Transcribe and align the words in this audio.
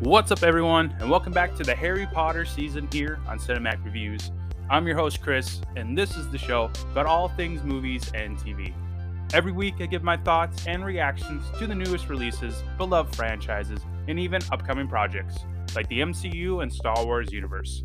What's 0.00 0.30
up, 0.30 0.42
everyone, 0.42 0.94
and 1.00 1.10
welcome 1.10 1.32
back 1.32 1.56
to 1.56 1.62
the 1.62 1.74
Harry 1.74 2.06
Potter 2.12 2.44
season 2.44 2.86
here 2.92 3.18
on 3.26 3.38
Cinematic 3.38 3.82
Reviews. 3.82 4.30
I'm 4.68 4.86
your 4.86 4.94
host, 4.94 5.22
Chris, 5.22 5.62
and 5.74 5.96
this 5.96 6.18
is 6.18 6.28
the 6.28 6.36
show 6.36 6.70
about 6.92 7.06
all 7.06 7.30
things 7.30 7.62
movies 7.62 8.12
and 8.14 8.36
TV. 8.36 8.74
Every 9.32 9.52
week, 9.52 9.76
I 9.80 9.86
give 9.86 10.02
my 10.02 10.18
thoughts 10.18 10.66
and 10.66 10.84
reactions 10.84 11.44
to 11.58 11.66
the 11.66 11.74
newest 11.74 12.10
releases, 12.10 12.62
beloved 12.76 13.16
franchises, 13.16 13.80
and 14.06 14.20
even 14.20 14.42
upcoming 14.52 14.86
projects 14.86 15.38
like 15.74 15.88
the 15.88 16.00
MCU 16.00 16.62
and 16.62 16.70
Star 16.70 17.02
Wars 17.02 17.32
universe. 17.32 17.82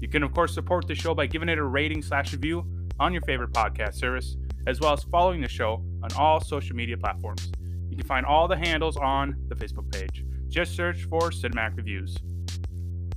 You 0.00 0.08
can, 0.08 0.22
of 0.22 0.32
course, 0.32 0.54
support 0.54 0.88
the 0.88 0.94
show 0.94 1.14
by 1.14 1.26
giving 1.26 1.50
it 1.50 1.58
a 1.58 1.62
rating 1.62 2.00
slash 2.00 2.32
review 2.32 2.66
on 2.98 3.12
your 3.12 3.22
favorite 3.22 3.52
podcast 3.52 3.96
service, 3.96 4.38
as 4.66 4.80
well 4.80 4.94
as 4.94 5.02
following 5.04 5.42
the 5.42 5.48
show 5.48 5.84
on 6.02 6.10
all 6.16 6.40
social 6.40 6.74
media 6.74 6.96
platforms. 6.96 7.52
You 7.90 7.98
can 7.98 8.06
find 8.06 8.24
all 8.24 8.48
the 8.48 8.56
handles 8.56 8.96
on 8.96 9.36
the 9.48 9.54
Facebook 9.54 9.92
page. 9.92 10.24
Just 10.54 10.76
search 10.76 11.06
for 11.10 11.30
Cinematic 11.30 11.78
Reviews. 11.78 12.16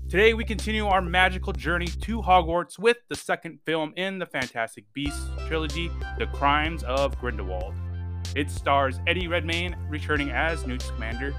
Today, 0.10 0.34
we 0.34 0.44
continue 0.44 0.88
our 0.88 1.04
magical 1.04 1.54
journey 1.54 1.86
to 1.86 2.20
Hogwarts 2.20 2.80
with 2.80 2.98
the 3.10 3.16
second 3.16 3.60
film 3.64 3.94
in 3.96 4.18
the 4.18 4.26
Fantastic 4.26 4.86
Beasts 4.92 5.24
trilogy, 5.48 5.92
The 6.18 6.26
Crimes 6.26 6.82
of 6.86 7.16
Grindelwald. 7.20 7.76
It 8.36 8.50
stars 8.50 9.00
Eddie 9.06 9.28
Redmayne 9.28 9.76
returning 9.88 10.32
as 10.32 10.66
Newt 10.66 10.82
Scamander, 10.82 11.36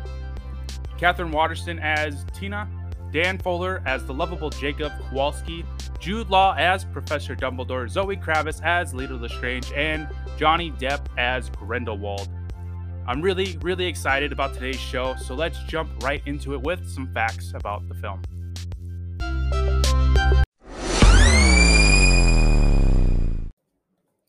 Katherine 0.99 1.33
Waterston 1.33 1.81
as 1.81 2.25
Tina, 2.33 2.69
Dan 3.11 3.37
Fogler 3.37 3.85
as 3.85 4.05
the 4.05 4.15
lovable 4.15 4.51
Jacob 4.51 4.93
Kowalski, 5.11 5.65
Jude 5.99 6.31
Law 6.31 6.55
as 6.57 6.85
Professor 6.85 7.35
Dumbledore, 7.35 7.91
Zoe 7.91 8.17
Kravitz 8.17 8.63
as 8.63 8.95
Leta 8.95 9.17
Lestrange, 9.17 9.73
and 9.73 10.07
Johnny 10.37 10.71
Depp 10.71 11.05
as 11.19 11.51
Grindelwald. 11.51 12.29
I'm 13.09 13.23
really, 13.23 13.57
really 13.63 13.87
excited 13.87 14.33
about 14.33 14.53
today's 14.53 14.79
show, 14.79 15.17
so 15.17 15.35
let's 15.35 15.59
jump 15.65 15.89
right 16.03 16.21
into 16.27 16.53
it 16.53 16.61
with 16.61 16.87
some 16.87 17.11
facts 17.15 17.55
about 17.55 17.89
the 17.89 17.95
film. 17.95 18.21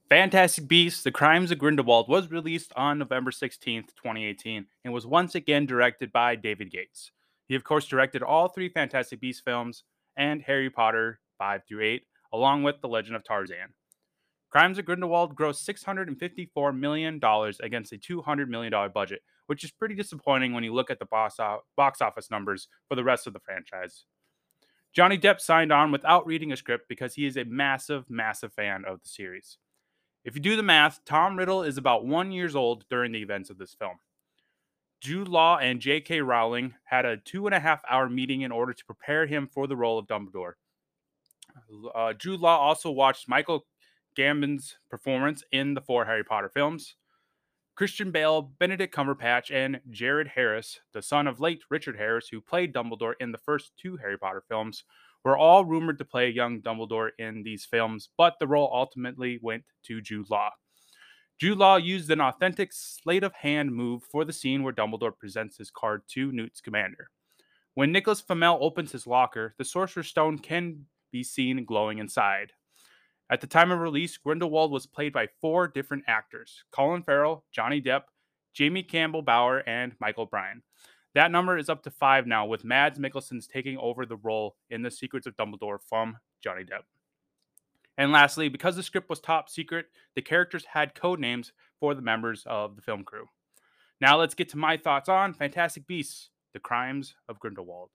Fantastic 0.07 0.69
Beasts: 0.69 1.03
The 1.03 1.11
Crimes 1.11 1.51
of 1.51 1.59
Grindelwald 1.59 2.07
was 2.07 2.31
released 2.31 2.71
on 2.77 2.99
November 2.99 3.31
16th, 3.31 3.87
2018, 3.97 4.67
and 4.85 4.93
was 4.93 5.05
once 5.05 5.35
again 5.35 5.65
directed 5.65 6.13
by 6.13 6.37
David 6.37 6.73
Yates. 6.73 7.11
He, 7.49 7.55
of 7.55 7.65
course, 7.65 7.85
directed 7.85 8.23
all 8.23 8.47
three 8.47 8.69
Fantastic 8.69 9.19
Beasts 9.19 9.41
films 9.41 9.83
and 10.15 10.41
Harry 10.43 10.69
Potter 10.69 11.19
5 11.37 11.63
through 11.67 11.83
8, 11.83 12.03
along 12.31 12.63
with 12.63 12.79
The 12.79 12.87
Legend 12.87 13.17
of 13.17 13.25
Tarzan. 13.25 13.73
Crimes 14.49 14.79
of 14.79 14.85
Grindelwald 14.85 15.35
grossed 15.35 15.69
$654 15.69 16.77
million 16.77 17.19
against 17.61 17.93
a 17.93 17.97
$200 17.97 18.47
million 18.47 18.73
budget, 18.91 19.21
which 19.45 19.63
is 19.63 19.71
pretty 19.71 19.93
disappointing 19.93 20.53
when 20.53 20.63
you 20.63 20.73
look 20.73 20.89
at 20.89 20.99
the 20.99 21.05
box, 21.05 21.39
office 22.01 22.31
numbers 22.31 22.67
for 22.87 22.95
the 22.95 23.03
rest 23.03 23.27
of 23.27 23.33
the 23.33 23.39
franchise. 23.39 24.05
Johnny 24.91 25.19
Depp 25.19 25.39
signed 25.39 25.71
on 25.71 25.91
without 25.91 26.25
reading 26.25 26.51
a 26.51 26.57
script 26.57 26.89
because 26.89 27.13
he 27.13 27.27
is 27.27 27.37
a 27.37 27.45
massive, 27.45 28.09
massive 28.09 28.51
fan 28.53 28.85
of 28.87 29.01
the 29.01 29.07
series. 29.07 29.59
If 30.25 30.35
you 30.35 30.41
do 30.41 30.55
the 30.55 30.63
math, 30.63 30.99
Tom 31.05 31.37
Riddle 31.37 31.63
is 31.63 31.77
about 31.77 32.05
one 32.05 32.31
years 32.31 32.55
old 32.55 32.85
during 32.89 33.11
the 33.11 33.21
events 33.21 33.51
of 33.51 33.59
this 33.59 33.75
film. 33.75 33.99
Jude 34.99 35.27
Law 35.27 35.57
and 35.57 35.79
J.K. 35.79 36.21
Rowling 36.21 36.73
had 36.83 37.05
a 37.05 37.17
two 37.17 37.45
and 37.45 37.55
a 37.55 37.59
half 37.59 37.81
hour 37.89 38.09
meeting 38.09 38.41
in 38.41 38.51
order 38.51 38.73
to 38.73 38.85
prepare 38.85 39.25
him 39.27 39.47
for 39.47 39.67
the 39.67 39.77
role 39.77 39.97
of 39.97 40.07
Dumbledore. 40.07 40.53
Uh, 41.95 42.13
Jude 42.13 42.41
Law 42.41 42.57
also 42.57 42.91
watched 42.91 43.29
Michael 43.29 43.65
Gambon's 44.19 44.75
performance 44.89 45.45
in 45.53 45.75
the 45.75 45.79
four 45.79 46.03
Harry 46.03 46.25
Potter 46.25 46.49
films. 46.49 46.95
Christian 47.77 48.11
Bale, 48.11 48.41
Benedict 48.41 48.93
Cumberbatch, 48.93 49.49
and 49.49 49.79
Jared 49.89 50.27
Harris, 50.27 50.81
the 50.91 51.01
son 51.01 51.25
of 51.25 51.39
late 51.39 51.61
Richard 51.69 51.95
Harris, 51.95 52.27
who 52.27 52.41
played 52.41 52.73
Dumbledore 52.73 53.13
in 53.21 53.31
the 53.31 53.37
first 53.37 53.71
two 53.77 53.95
Harry 53.95 54.17
Potter 54.17 54.43
films, 54.45 54.83
were 55.23 55.37
all 55.37 55.63
rumored 55.63 55.97
to 55.99 56.03
play 56.03 56.29
young 56.29 56.59
Dumbledore 56.59 57.11
in 57.17 57.43
these 57.43 57.63
films, 57.63 58.09
but 58.17 58.35
the 58.39 58.47
role 58.47 58.69
ultimately 58.73 59.39
went 59.41 59.63
to 59.83 60.01
Jude 60.01 60.29
Law. 60.29 60.49
Jude 61.39 61.57
Law 61.57 61.77
used 61.77 62.11
an 62.11 62.19
authentic 62.19 62.73
sleight 62.73 63.23
of 63.23 63.31
hand 63.31 63.73
move 63.73 64.03
for 64.03 64.25
the 64.25 64.33
scene 64.33 64.63
where 64.63 64.73
Dumbledore 64.73 65.17
presents 65.17 65.55
his 65.55 65.71
card 65.71 66.01
to 66.09 66.33
Newt 66.33 66.57
Scamander. 66.57 67.09
When 67.73 67.93
Nicholas 67.93 68.19
Flamel 68.19 68.57
opens 68.59 68.91
his 68.91 69.07
locker, 69.07 69.55
the 69.57 69.63
Sorcerer's 69.63 70.09
Stone 70.09 70.39
can 70.39 70.87
be 71.09 71.23
seen 71.23 71.63
glowing 71.63 71.99
inside. 71.99 72.51
At 73.31 73.41
the 73.41 73.47
time 73.47 73.71
of 73.71 73.79
release, 73.79 74.17
Grindelwald 74.17 74.71
was 74.71 74.87
played 74.87 75.13
by 75.13 75.27
four 75.39 75.67
different 75.67 76.05
actors 76.07 76.63
Colin 76.71 77.03
Farrell, 77.03 77.45
Johnny 77.51 77.81
Depp, 77.81 78.03
Jamie 78.53 78.83
Campbell 78.83 79.21
Bower, 79.21 79.59
and 79.67 79.93
Michael 79.99 80.25
Byrne. 80.25 80.63
That 81.13 81.31
number 81.31 81.57
is 81.57 81.69
up 81.69 81.83
to 81.83 81.91
five 81.91 82.27
now, 82.27 82.45
with 82.45 82.63
Mads 82.63 82.99
Mikkelsen's 82.99 83.47
taking 83.47 83.77
over 83.77 84.05
the 84.05 84.17
role 84.17 84.55
in 84.69 84.81
The 84.81 84.91
Secrets 84.91 85.27
of 85.27 85.35
Dumbledore 85.35 85.79
from 85.87 86.17
Johnny 86.43 86.63
Depp. 86.63 86.83
And 87.97 88.11
lastly, 88.11 88.47
because 88.47 88.75
the 88.75 88.83
script 88.83 89.09
was 89.09 89.19
top 89.19 89.49
secret, 89.49 89.87
the 90.15 90.21
characters 90.21 90.65
had 90.65 90.95
code 90.95 91.19
names 91.19 91.51
for 91.79 91.93
the 91.93 92.01
members 92.01 92.43
of 92.45 92.75
the 92.75 92.81
film 92.81 93.03
crew. 93.03 93.25
Now 93.99 94.17
let's 94.17 94.35
get 94.35 94.49
to 94.49 94.57
my 94.57 94.77
thoughts 94.77 95.09
on 95.09 95.33
Fantastic 95.33 95.85
Beasts: 95.85 96.29
The 96.53 96.59
Crimes 96.59 97.15
of 97.27 97.39
Grindelwald. 97.39 97.89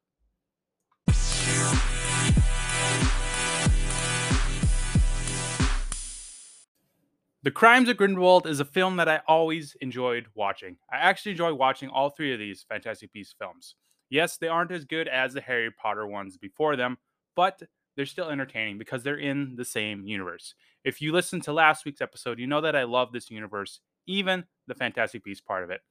The 7.44 7.50
Crimes 7.50 7.90
of 7.90 7.98
Grindelwald 7.98 8.46
is 8.46 8.60
a 8.60 8.64
film 8.64 8.96
that 8.96 9.06
I 9.06 9.20
always 9.28 9.76
enjoyed 9.82 10.28
watching. 10.34 10.78
I 10.90 10.96
actually 10.96 11.32
enjoy 11.32 11.52
watching 11.52 11.90
all 11.90 12.08
three 12.08 12.32
of 12.32 12.38
these 12.38 12.64
Fantastic 12.66 13.12
Beasts 13.12 13.34
films. 13.38 13.74
Yes, 14.08 14.38
they 14.38 14.48
aren't 14.48 14.70
as 14.70 14.86
good 14.86 15.08
as 15.08 15.34
the 15.34 15.42
Harry 15.42 15.70
Potter 15.70 16.06
ones 16.06 16.38
before 16.38 16.74
them, 16.74 16.96
but 17.36 17.62
they're 17.94 18.06
still 18.06 18.30
entertaining 18.30 18.78
because 18.78 19.02
they're 19.02 19.18
in 19.18 19.56
the 19.56 19.64
same 19.66 20.06
universe. 20.06 20.54
If 20.84 21.02
you 21.02 21.12
listen 21.12 21.42
to 21.42 21.52
last 21.52 21.84
week's 21.84 22.00
episode, 22.00 22.38
you 22.38 22.46
know 22.46 22.62
that 22.62 22.74
I 22.74 22.84
love 22.84 23.12
this 23.12 23.30
universe, 23.30 23.80
even 24.06 24.44
the 24.66 24.74
Fantastic 24.74 25.22
Beasts 25.22 25.44
part 25.46 25.64
of 25.64 25.70
it. 25.70 25.82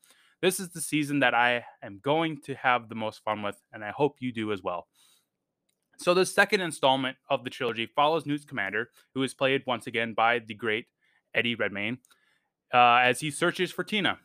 This 0.41 0.59
is 0.59 0.69
the 0.69 0.81
season 0.81 1.19
that 1.19 1.35
I 1.35 1.65
am 1.83 1.99
going 2.01 2.41
to 2.45 2.55
have 2.55 2.89
the 2.89 2.95
most 2.95 3.23
fun 3.23 3.43
with, 3.43 3.61
and 3.71 3.85
I 3.85 3.91
hope 3.91 4.15
you 4.21 4.31
do 4.31 4.51
as 4.53 4.63
well. 4.63 4.87
So, 5.99 6.15
the 6.15 6.25
second 6.25 6.61
installment 6.61 7.17
of 7.29 7.43
the 7.43 7.51
trilogy 7.51 7.85
follows 7.85 8.25
Newt 8.25 8.41
Scamander, 8.41 8.89
who 9.13 9.21
is 9.21 9.35
played 9.35 9.61
once 9.67 9.85
again 9.85 10.15
by 10.15 10.39
the 10.39 10.55
great 10.55 10.87
Eddie 11.33 11.55
Redmayne, 11.55 11.97
uh, 12.73 12.97
as 13.03 13.19
he 13.19 13.31
searches 13.31 13.71
for 13.71 13.83
Tina. 13.83 14.17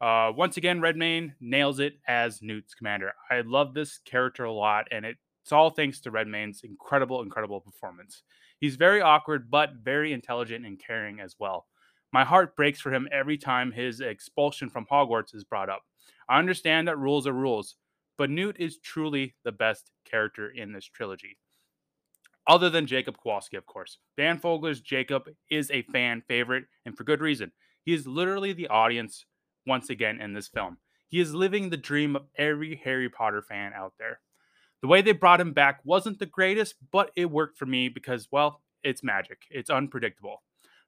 Uh, 0.00 0.32
once 0.36 0.56
again, 0.56 0.80
Redmayne 0.80 1.34
nails 1.40 1.80
it 1.80 1.94
as 2.06 2.40
Newt 2.40 2.70
Scamander. 2.70 3.12
I 3.30 3.40
love 3.40 3.74
this 3.74 3.98
character 4.04 4.44
a 4.44 4.52
lot, 4.52 4.86
and 4.90 5.04
it's 5.04 5.52
all 5.52 5.70
thanks 5.70 6.00
to 6.00 6.10
Redmayne's 6.10 6.62
incredible, 6.62 7.22
incredible 7.22 7.60
performance. 7.60 8.22
He's 8.60 8.76
very 8.76 9.00
awkward, 9.00 9.50
but 9.50 9.74
very 9.82 10.12
intelligent 10.12 10.66
and 10.66 10.78
caring 10.78 11.20
as 11.20 11.36
well. 11.38 11.66
My 12.12 12.24
heart 12.24 12.56
breaks 12.56 12.80
for 12.80 12.92
him 12.92 13.08
every 13.12 13.36
time 13.36 13.72
his 13.72 14.00
expulsion 14.00 14.70
from 14.70 14.86
Hogwarts 14.90 15.34
is 15.34 15.44
brought 15.44 15.68
up. 15.68 15.82
I 16.28 16.38
understand 16.38 16.88
that 16.88 16.98
rules 16.98 17.26
are 17.26 17.32
rules, 17.32 17.76
but 18.16 18.30
Newt 18.30 18.56
is 18.58 18.78
truly 18.78 19.34
the 19.44 19.52
best 19.52 19.90
character 20.04 20.50
in 20.50 20.72
this 20.72 20.84
trilogy 20.84 21.38
other 22.48 22.70
than 22.70 22.86
Jacob 22.86 23.18
Kowalski, 23.22 23.56
of 23.56 23.66
course. 23.66 23.98
Dan 24.16 24.38
Fogler's 24.38 24.80
Jacob 24.80 25.28
is 25.50 25.70
a 25.70 25.82
fan 25.82 26.22
favorite, 26.26 26.64
and 26.84 26.96
for 26.96 27.04
good 27.04 27.20
reason. 27.20 27.52
He 27.84 27.94
is 27.94 28.06
literally 28.06 28.52
the 28.52 28.68
audience 28.68 29.26
once 29.66 29.90
again 29.90 30.20
in 30.20 30.32
this 30.32 30.48
film. 30.48 30.78
He 31.08 31.20
is 31.20 31.34
living 31.34 31.70
the 31.70 31.76
dream 31.76 32.16
of 32.16 32.26
every 32.36 32.80
Harry 32.84 33.08
Potter 33.08 33.42
fan 33.42 33.72
out 33.74 33.94
there. 33.98 34.20
The 34.80 34.88
way 34.88 35.02
they 35.02 35.12
brought 35.12 35.40
him 35.40 35.52
back 35.52 35.80
wasn't 35.84 36.18
the 36.18 36.26
greatest, 36.26 36.76
but 36.92 37.10
it 37.16 37.30
worked 37.30 37.58
for 37.58 37.66
me 37.66 37.88
because, 37.88 38.28
well, 38.30 38.62
it's 38.82 39.02
magic. 39.02 39.42
It's 39.50 39.70
unpredictable. 39.70 40.42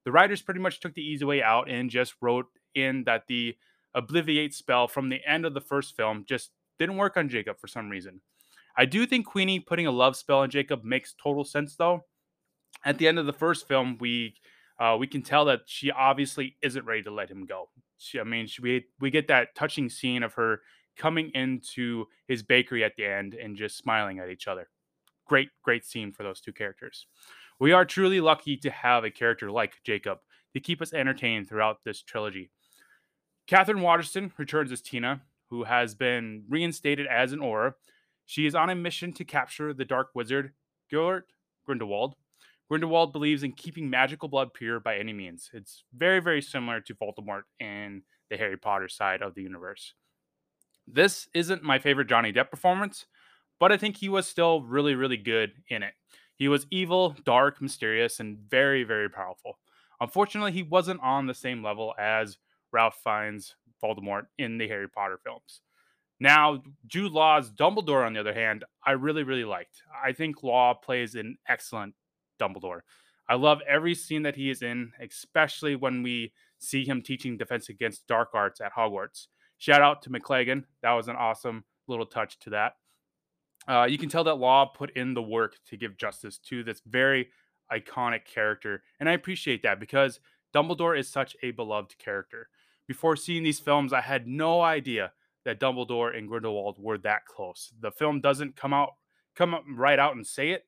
The 0.05 0.11
writers 0.11 0.41
pretty 0.41 0.59
much 0.59 0.79
took 0.79 0.93
the 0.95 1.05
easy 1.05 1.25
way 1.25 1.43
out 1.43 1.69
and 1.69 1.89
just 1.89 2.15
wrote 2.21 2.47
in 2.73 3.03
that 3.05 3.27
the 3.27 3.55
Obliviate 3.95 4.53
spell 4.53 4.87
from 4.87 5.09
the 5.09 5.19
end 5.27 5.45
of 5.45 5.53
the 5.53 5.61
first 5.61 5.95
film 5.95 6.23
just 6.27 6.51
didn't 6.79 6.97
work 6.97 7.17
on 7.17 7.29
Jacob 7.29 7.59
for 7.59 7.67
some 7.67 7.89
reason. 7.89 8.21
I 8.77 8.85
do 8.85 9.05
think 9.05 9.25
Queenie 9.25 9.59
putting 9.59 9.87
a 9.87 9.91
love 9.91 10.15
spell 10.15 10.39
on 10.39 10.49
Jacob 10.49 10.83
makes 10.83 11.13
total 11.21 11.43
sense, 11.43 11.75
though. 11.75 12.05
At 12.85 12.97
the 12.97 13.07
end 13.07 13.19
of 13.19 13.25
the 13.25 13.33
first 13.33 13.67
film, 13.67 13.97
we 13.99 14.35
uh, 14.79 14.97
we 14.99 15.05
can 15.05 15.21
tell 15.21 15.45
that 15.45 15.61
she 15.67 15.91
obviously 15.91 16.57
isn't 16.63 16.85
ready 16.85 17.03
to 17.03 17.11
let 17.11 17.29
him 17.29 17.45
go. 17.45 17.69
She, 17.97 18.19
I 18.19 18.23
mean, 18.23 18.47
she, 18.47 18.61
we 18.61 18.85
we 18.99 19.11
get 19.11 19.27
that 19.27 19.53
touching 19.55 19.89
scene 19.89 20.23
of 20.23 20.33
her 20.33 20.61
coming 20.97 21.31
into 21.33 22.05
his 22.27 22.43
bakery 22.43 22.83
at 22.83 22.95
the 22.95 23.05
end 23.05 23.33
and 23.33 23.55
just 23.55 23.77
smiling 23.77 24.19
at 24.19 24.29
each 24.29 24.47
other. 24.47 24.69
Great, 25.25 25.49
great 25.63 25.85
scene 25.85 26.11
for 26.11 26.23
those 26.23 26.41
two 26.41 26.51
characters. 26.51 27.05
We 27.59 27.71
are 27.71 27.85
truly 27.85 28.19
lucky 28.19 28.57
to 28.57 28.71
have 28.71 29.03
a 29.03 29.11
character 29.11 29.51
like 29.51 29.75
Jacob 29.85 30.17
to 30.53 30.59
keep 30.59 30.81
us 30.81 30.93
entertained 30.93 31.47
throughout 31.47 31.77
this 31.85 32.01
trilogy. 32.01 32.51
Katherine 33.47 33.81
Waterston 33.81 34.31
returns 34.37 34.71
as 34.71 34.81
Tina, 34.81 35.21
who 35.49 35.63
has 35.63 35.93
been 35.93 36.43
reinstated 36.49 37.07
as 37.07 37.33
an 37.33 37.39
Auror 37.39 37.73
she 38.31 38.45
is 38.45 38.55
on 38.55 38.69
a 38.69 38.75
mission 38.75 39.11
to 39.11 39.25
capture 39.25 39.73
the 39.73 39.83
Dark 39.83 40.11
Wizard, 40.15 40.53
Gellert 40.89 41.33
Grindelwald. 41.65 42.15
Grindelwald 42.69 43.11
believes 43.11 43.43
in 43.43 43.51
keeping 43.51 43.89
magical 43.89 44.29
blood 44.29 44.53
pure 44.53 44.79
by 44.79 44.95
any 44.95 45.11
means. 45.11 45.49
It's 45.51 45.83
very, 45.93 46.21
very 46.21 46.41
similar 46.41 46.79
to 46.79 46.95
Voldemort 46.95 47.41
in 47.59 48.03
the 48.29 48.37
Harry 48.37 48.55
Potter 48.55 48.87
side 48.87 49.21
of 49.21 49.35
the 49.35 49.41
universe. 49.41 49.95
This 50.87 51.27
isn't 51.33 51.61
my 51.61 51.77
favorite 51.77 52.07
Johnny 52.07 52.31
Depp 52.31 52.49
performance, 52.49 53.05
but 53.59 53.73
I 53.73 53.75
think 53.75 53.97
he 53.97 54.07
was 54.07 54.29
still 54.29 54.61
really, 54.61 54.95
really 54.95 55.17
good 55.17 55.51
in 55.67 55.83
it. 55.83 55.95
He 56.37 56.47
was 56.47 56.67
evil, 56.71 57.17
dark, 57.25 57.61
mysterious, 57.61 58.21
and 58.21 58.37
very, 58.49 58.85
very 58.85 59.09
powerful. 59.09 59.59
Unfortunately, 59.99 60.53
he 60.53 60.63
wasn't 60.63 61.01
on 61.01 61.27
the 61.27 61.33
same 61.33 61.61
level 61.61 61.93
as 61.99 62.37
Ralph 62.71 62.97
Fiennes 63.03 63.55
Voldemort 63.83 64.27
in 64.37 64.57
the 64.57 64.69
Harry 64.69 64.87
Potter 64.87 65.19
films. 65.21 65.59
Now, 66.21 66.61
Jude 66.85 67.13
Law's 67.13 67.51
Dumbledore, 67.51 68.05
on 68.05 68.13
the 68.13 68.19
other 68.19 68.35
hand, 68.35 68.63
I 68.85 68.91
really, 68.91 69.23
really 69.23 69.43
liked. 69.43 69.81
I 70.05 70.11
think 70.11 70.43
Law 70.43 70.75
plays 70.75 71.15
an 71.15 71.35
excellent 71.49 71.95
Dumbledore. 72.39 72.81
I 73.27 73.33
love 73.33 73.59
every 73.67 73.95
scene 73.95 74.21
that 74.21 74.35
he 74.35 74.51
is 74.51 74.61
in, 74.61 74.91
especially 75.01 75.75
when 75.75 76.03
we 76.03 76.31
see 76.59 76.85
him 76.85 77.01
teaching 77.01 77.37
defense 77.37 77.69
against 77.69 78.05
dark 78.05 78.29
arts 78.35 78.61
at 78.61 78.71
Hogwarts. 78.71 79.29
Shout 79.57 79.81
out 79.81 80.03
to 80.03 80.11
McLaggen. 80.11 80.65
That 80.83 80.91
was 80.91 81.07
an 81.07 81.15
awesome 81.15 81.63
little 81.87 82.05
touch 82.05 82.37
to 82.41 82.51
that. 82.51 82.73
Uh, 83.67 83.87
you 83.89 83.97
can 83.97 84.09
tell 84.09 84.23
that 84.25 84.37
Law 84.37 84.67
put 84.67 84.95
in 84.95 85.15
the 85.15 85.23
work 85.23 85.55
to 85.69 85.77
give 85.77 85.97
justice 85.97 86.37
to 86.49 86.63
this 86.63 86.83
very 86.85 87.29
iconic 87.73 88.25
character. 88.25 88.83
And 88.99 89.09
I 89.09 89.13
appreciate 89.13 89.63
that 89.63 89.79
because 89.79 90.19
Dumbledore 90.53 90.99
is 90.99 91.09
such 91.09 91.35
a 91.41 91.49
beloved 91.49 91.97
character. 91.97 92.49
Before 92.87 93.15
seeing 93.15 93.41
these 93.41 93.59
films, 93.59 93.91
I 93.91 94.01
had 94.01 94.27
no 94.27 94.61
idea 94.61 95.13
that 95.45 95.59
Dumbledore 95.59 96.15
and 96.15 96.27
Grindelwald 96.27 96.77
were 96.79 96.97
that 96.99 97.25
close. 97.25 97.71
The 97.79 97.91
film 97.91 98.21
doesn't 98.21 98.55
come 98.55 98.73
out 98.73 98.93
come 99.35 99.55
right 99.77 99.99
out 99.99 100.15
and 100.15 100.27
say 100.27 100.49
it, 100.49 100.65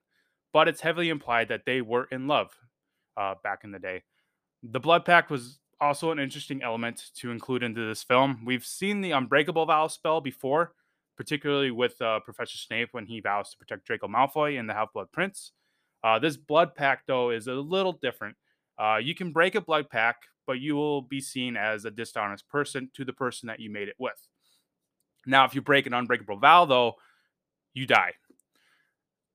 but 0.54 0.68
it's 0.68 0.82
heavily 0.82 1.10
implied 1.10 1.50
that 1.50 1.66
they 1.66 1.82
were 1.82 2.08
in 2.12 2.28
love 2.28 2.52
uh, 3.18 3.36
back 3.44 3.64
in 3.64 3.72
the 3.72 3.80
day. 3.80 4.04
The 4.64 4.80
Blood 4.80 5.04
Pact 5.04 5.30
was 5.30 5.60
also 5.82 6.12
an 6.12 6.20
interesting 6.20 6.64
element 6.64 7.12
to 7.18 7.32
include 7.32 7.64
into 7.64 7.86
this 7.86 8.04
film. 8.04 8.44
We've 8.46 8.66
seen 8.66 9.02
the 9.02 9.12
Unbreakable 9.12 9.66
Vow 9.66 9.88
spell 9.88 10.22
before, 10.22 10.74
particularly 11.18 11.72
with 11.72 12.02
uh, 12.02 12.22
Professor 12.22 12.58
Snape 12.58 12.90
when 12.94 13.06
he 13.06 13.20
vows 13.20 13.52
to 13.52 13.58
protect 13.58 13.86
Draco 13.86 14.08
Malfoy 14.08 14.58
in 14.58 14.68
the 14.68 14.74
Half 14.74 14.94
Blood 14.94 15.12
Prince. 15.12 15.52
Uh, 16.04 16.20
this 16.20 16.38
blood 16.38 16.76
pact, 16.76 17.08
though, 17.08 17.30
is 17.30 17.48
a 17.48 17.54
little 17.54 17.94
different. 17.94 18.36
Uh, 18.78 18.98
you 19.02 19.16
can 19.16 19.32
break 19.32 19.56
a 19.56 19.62
blood 19.62 19.90
pact, 19.90 20.26
but 20.48 20.60
you 20.60 20.76
will 20.76 21.02
be 21.02 21.22
seen 21.22 21.56
as 21.56 21.86
a 21.86 21.92
dishonest 21.92 22.48
person 22.50 22.90
to 22.94 23.06
the 23.06 23.14
person 23.14 23.48
that 23.48 23.60
you 23.60 23.70
made 23.70 23.88
it 23.88 23.96
with. 24.00 24.28
Now, 25.26 25.46
if 25.46 25.56
you 25.56 25.62
break 25.62 25.86
an 25.88 25.94
unbreakable 25.94 26.38
vow, 26.38 26.66
though, 26.66 26.96
you 27.74 27.86
die. 27.86 28.14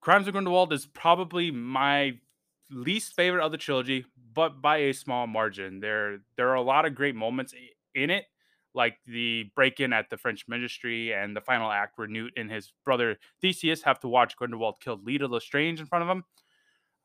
Crimes 0.01 0.27
of 0.27 0.33
Grindelwald 0.33 0.73
is 0.73 0.87
probably 0.87 1.51
my 1.51 2.19
least 2.71 3.15
favorite 3.15 3.45
of 3.45 3.53
the 3.53 3.59
trilogy, 3.59 4.05
but 4.35 4.61
by 4.61 4.79
a 4.79 4.93
small 4.93 5.27
margin. 5.27 5.81
There, 5.81 6.19
there 6.37 6.51
are 6.51 6.55
a 6.55 6.63
lot 6.63 6.85
of 6.85 6.95
great 6.95 7.15
moments 7.15 7.55
in 7.95 8.11
it, 8.11 8.27
like 8.75 8.99
the 9.07 9.51
break-in 9.57 9.93
at 9.93 10.11
the 10.11 10.19
French 10.19 10.45
Ministry 10.47 11.13
and 11.13 11.35
the 11.35 11.41
final 11.41 11.71
act 11.71 11.97
where 11.97 12.07
Newt 12.07 12.35
and 12.37 12.51
his 12.51 12.73
brother 12.85 13.17
Theseus 13.41 13.83
have 13.83 13.99
to 14.01 14.09
watch 14.09 14.37
Grindelwald 14.37 14.77
kill 14.81 15.01
Leta 15.03 15.27
Lestrange 15.27 15.81
in 15.81 15.87
front 15.87 16.03
of 16.03 16.09
them. 16.09 16.25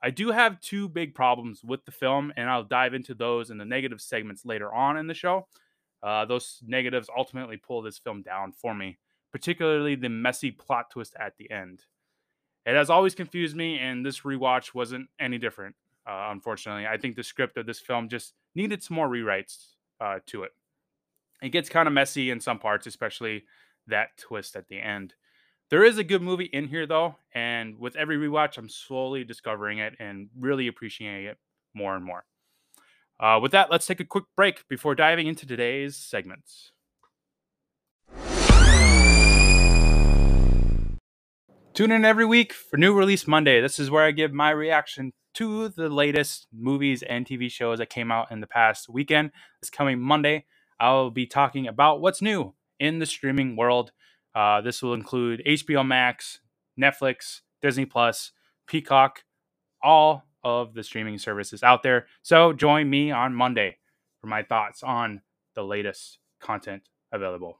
I 0.04 0.10
do 0.10 0.32
have 0.32 0.60
two 0.60 0.90
big 0.90 1.16
problems 1.16 1.64
with 1.64 1.86
the 1.86 1.92
film, 1.92 2.34
and 2.36 2.50
I'll 2.50 2.66
dive 2.66 2.94
into 2.94 3.16
those 3.16 3.50
in 3.50 3.58
the 3.58 3.66
negative 3.66 4.02
segments 4.02 4.46
later 4.46 4.72
on 4.72 4.98
in 4.98 5.08
the 5.08 5.14
show. 5.14 5.48
Uh, 6.04 6.26
those 6.26 6.60
negatives 6.68 7.10
ultimately 7.16 7.56
pull 7.56 7.82
this 7.82 7.98
film 7.98 8.22
down 8.22 8.52
for 8.52 8.74
me, 8.76 8.98
particularly 9.32 9.96
the 9.96 10.10
messy 10.10 10.52
plot 10.52 10.92
twist 10.92 11.16
at 11.18 11.38
the 11.38 11.50
end. 11.50 11.84
It 12.66 12.76
has 12.76 12.90
always 12.90 13.16
confused 13.16 13.56
me, 13.56 13.80
and 13.80 14.06
this 14.06 14.22
rewatch 14.22 14.74
wasn't 14.74 15.08
any 15.20 15.38
different, 15.38 15.76
uh, 16.08 16.28
unfortunately. 16.32 16.88
I 16.88 16.98
think 16.98 17.16
the 17.16 17.24
script 17.24 17.58
of 17.58 17.66
this 17.66 17.80
film 17.80 18.10
just 18.10 18.34
needed 18.54 18.84
some 18.84 18.96
more 18.96 19.08
rewrites 19.08 19.76
uh, 20.02 20.20
to 20.28 20.44
it. 20.44 20.52
It 21.42 21.50
gets 21.50 21.70
kind 21.70 21.88
of 21.88 21.94
messy 21.94 22.32
in 22.32 22.40
some 22.40 22.60
parts, 22.60 22.86
especially 22.88 23.44
that 23.88 24.18
twist 24.18 24.56
at 24.56 24.68
the 24.68 24.80
end. 24.80 25.14
There 25.70 25.84
is 25.84 25.98
a 25.98 26.04
good 26.04 26.22
movie 26.22 26.46
in 26.46 26.68
here 26.68 26.86
though, 26.86 27.16
and 27.34 27.80
with 27.80 27.96
every 27.96 28.18
rewatch, 28.18 28.58
I'm 28.58 28.70
slowly 28.70 29.24
discovering 29.24 29.80
it 29.80 29.96
and 30.00 30.30
really 30.38 30.68
appreciating 30.68 31.26
it 31.26 31.38
more 31.74 31.96
and 31.96 32.06
more. 32.06 32.26
Uh, 33.24 33.40
with 33.40 33.54
that, 33.54 33.72
let's 33.72 33.86
take 33.86 34.02
a 34.02 34.06
quick 34.06 34.25
break 34.36 34.68
before 34.68 34.96
diving 34.96 35.28
into 35.28 35.46
today's 35.46 35.96
segments. 35.96 36.74
Tune 41.74 41.92
in 41.92 42.04
every 42.04 42.25
week 42.25 42.52
for 42.52 42.75
New 42.75 42.94
Release 42.94 43.25
Monday. 43.25 43.62
This 43.62 43.80
is 43.80 43.90
where 43.90 44.04
I 44.04 44.12
give 44.12 44.34
my 44.34 44.50
reaction 44.50 45.14
to 45.36 45.70
the 45.70 45.88
latest 45.88 46.48
movies 46.52 47.02
and 47.02 47.25
TV 47.25 47.50
shows 47.50 47.80
that 47.80 47.90
came 47.90 48.12
out 48.12 48.30
in 48.30 48.42
the 48.42 48.48
past 48.48 48.90
weekend. 48.90 49.31
This 49.62 49.70
coming 49.70 50.02
Monday, 50.02 50.46
I'll 50.80 51.10
be 51.10 51.25
talking 51.25 51.66
about 51.66 52.02
what's 52.02 52.22
new 52.22 52.54
in 52.80 53.00
the 53.00 53.06
streaming 53.06 53.56
world 53.56 53.94
uh, 54.36 54.62
this 54.62 54.81
will 54.81 54.94
include 54.94 55.44
HBO 55.46 55.86
Max, 55.86 56.40
Netflix, 56.80 57.42
Disney 57.62 57.86
Plus, 57.86 58.31
Peacock, 58.68 59.24
all 59.81 60.25
of 60.44 60.74
the 60.74 60.84
streaming 60.84 61.18
services 61.18 61.63
out 61.63 61.84
there. 61.84 62.07
So 62.22 62.54
join 62.54 62.90
me 62.90 63.12
on 63.12 63.34
Monday 63.34 63.78
for 64.22 64.28
my 64.28 64.44
thoughts 64.44 64.84
on 64.84 65.22
the 65.56 65.63
latest 65.63 66.19
content 66.40 66.84
available. 67.12 67.60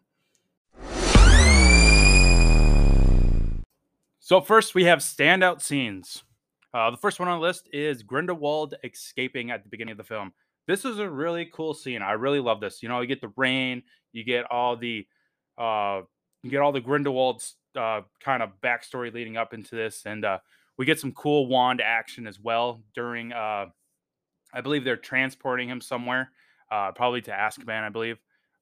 So, 4.20 4.40
first, 4.40 4.74
we 4.74 4.86
have 4.86 5.00
standout 5.00 5.62
scenes. 5.62 6.24
Uh, 6.74 6.90
the 6.90 6.98
first 6.98 7.20
one 7.20 7.28
on 7.28 7.40
the 7.40 7.46
list 7.46 7.68
is 7.74 8.04
Grindelwald 8.04 8.76
escaping 8.82 9.52
at 9.52 9.64
the 9.64 9.70
beginning 9.70 9.92
of 9.92 9.98
the 9.98 10.06
film. 10.06 10.32
This 10.66 10.86
is 10.86 10.98
a 10.98 11.10
really 11.10 11.46
cool 11.54 11.74
scene. 11.74 12.02
I 12.02 12.14
really 12.14 12.40
love 12.40 12.62
this. 12.62 12.82
You 12.82 12.88
know, 12.88 13.02
you 13.02 13.08
get 13.08 13.20
the 13.20 13.34
rain, 13.36 13.84
you 14.14 14.24
get 14.24 14.50
all 14.50 14.78
the 14.78 15.06
uh, 15.58 16.04
you 16.42 16.50
get 16.50 16.62
all 16.62 16.72
the 16.72 16.80
Grindelwald's 16.80 17.56
uh, 17.76 18.02
kind 18.22 18.42
of 18.42 18.52
backstory 18.64 19.14
leading 19.14 19.36
up 19.36 19.54
into 19.54 19.76
this, 19.76 20.04
and 20.06 20.24
uh, 20.24 20.38
we 20.78 20.86
get 20.86 21.00
some 21.00 21.12
cool 21.12 21.48
wand 21.48 21.82
action 21.82 22.28
as 22.28 22.40
well 22.40 22.82
during. 22.96 23.32
Uh, 23.32 23.68
I 24.54 24.62
believe 24.62 24.84
they're 24.84 24.98
transporting 24.98 25.68
him 25.68 25.82
somewhere, 25.82 26.32
uh, 26.72 26.92
probably 26.92 27.22
to 27.22 27.32
Azkaban, 27.32 27.84
I 27.84 27.90
believe. 27.90 28.18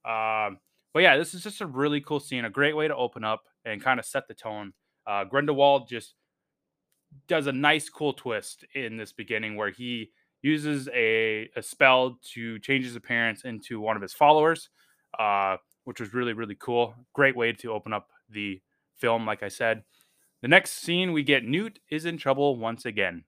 Um, 0.05 0.59
but 0.93 1.03
yeah, 1.03 1.17
this 1.17 1.33
is 1.33 1.43
just 1.43 1.61
a 1.61 1.65
really 1.65 2.01
cool 2.01 2.19
scene, 2.19 2.45
a 2.45 2.49
great 2.49 2.75
way 2.75 2.87
to 2.87 2.95
open 2.95 3.23
up 3.23 3.43
and 3.65 3.83
kind 3.83 3.99
of 3.99 4.05
set 4.05 4.27
the 4.27 4.33
tone. 4.33 4.73
Uh, 5.05 5.25
Grindelwald 5.25 5.89
just 5.89 6.15
does 7.27 7.47
a 7.47 7.51
nice, 7.51 7.89
cool 7.89 8.13
twist 8.13 8.65
in 8.73 8.97
this 8.97 9.11
beginning 9.11 9.55
where 9.55 9.69
he 9.69 10.11
uses 10.41 10.87
a, 10.93 11.49
a 11.55 11.61
spell 11.61 12.17
to 12.33 12.57
change 12.59 12.85
his 12.85 12.95
appearance 12.95 13.43
into 13.43 13.79
one 13.79 13.95
of 13.95 14.01
his 14.01 14.13
followers. 14.13 14.69
Uh, 15.19 15.57
which 15.83 15.99
was 15.99 16.13
really, 16.13 16.33
really 16.33 16.55
cool. 16.59 16.93
Great 17.13 17.35
way 17.35 17.53
to 17.53 17.71
open 17.71 17.93
up 17.93 18.09
the 18.29 18.61
film, 18.97 19.25
like 19.25 19.43
I 19.43 19.47
said. 19.47 19.83
The 20.41 20.47
next 20.47 20.81
scene, 20.81 21.13
we 21.13 21.23
get 21.23 21.43
Newt 21.45 21.79
is 21.89 22.05
in 22.05 22.17
trouble 22.17 22.57
once 22.57 22.85
again. 22.85 23.23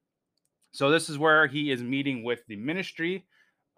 So, 0.72 0.90
this 0.90 1.10
is 1.10 1.18
where 1.18 1.46
he 1.48 1.72
is 1.72 1.84
meeting 1.84 2.24
with 2.24 2.46
the 2.48 2.56
ministry 2.56 3.26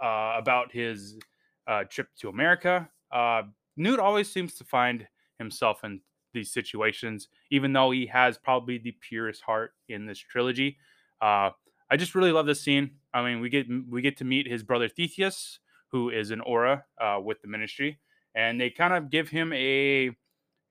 uh, 0.01 0.36
about 0.38 0.72
his 0.72 1.20
uh, 1.68 1.84
trip 1.84 2.08
to 2.22 2.30
America. 2.30 2.89
Uh, 3.12 3.44
Newt 3.75 4.00
always 4.00 4.32
seems 4.32 4.54
to 4.56 4.63
find 4.63 5.08
himself 5.38 5.84
in 5.84 6.00
these 6.34 6.51
situations, 6.51 7.27
even 7.51 7.74
though 7.74 7.92
he 7.92 8.06
has 8.06 8.38
probably 8.38 8.77
the 8.77 8.96
purest 9.01 9.42
heart 9.42 9.74
in 9.89 10.06
this 10.06 10.20
trilogy. 10.20 10.77
Uh, 11.22 11.50
I 11.89 11.98
just 11.98 12.15
really 12.15 12.32
love 12.32 12.46
this 12.46 12.62
scene. 12.62 12.92
I 13.13 13.24
mean, 13.24 13.42
we 13.42 13.50
get 13.50 13.68
we 13.89 14.01
get 14.01 14.18
to 14.18 14.25
meet 14.25 14.48
his 14.48 14.63
brother 14.63 14.88
Theseus, 14.88 15.60
who 15.92 16.10
is 16.10 16.32
an 16.32 16.42
Auror 16.48 16.84
uh, 17.01 17.20
with 17.22 17.42
the 17.42 17.48
ministry, 17.48 18.00
and 18.34 18.60
they 18.60 18.70
kind 18.70 18.94
of 18.94 19.10
give 19.10 19.30
him 19.30 19.51
a, 19.54 20.08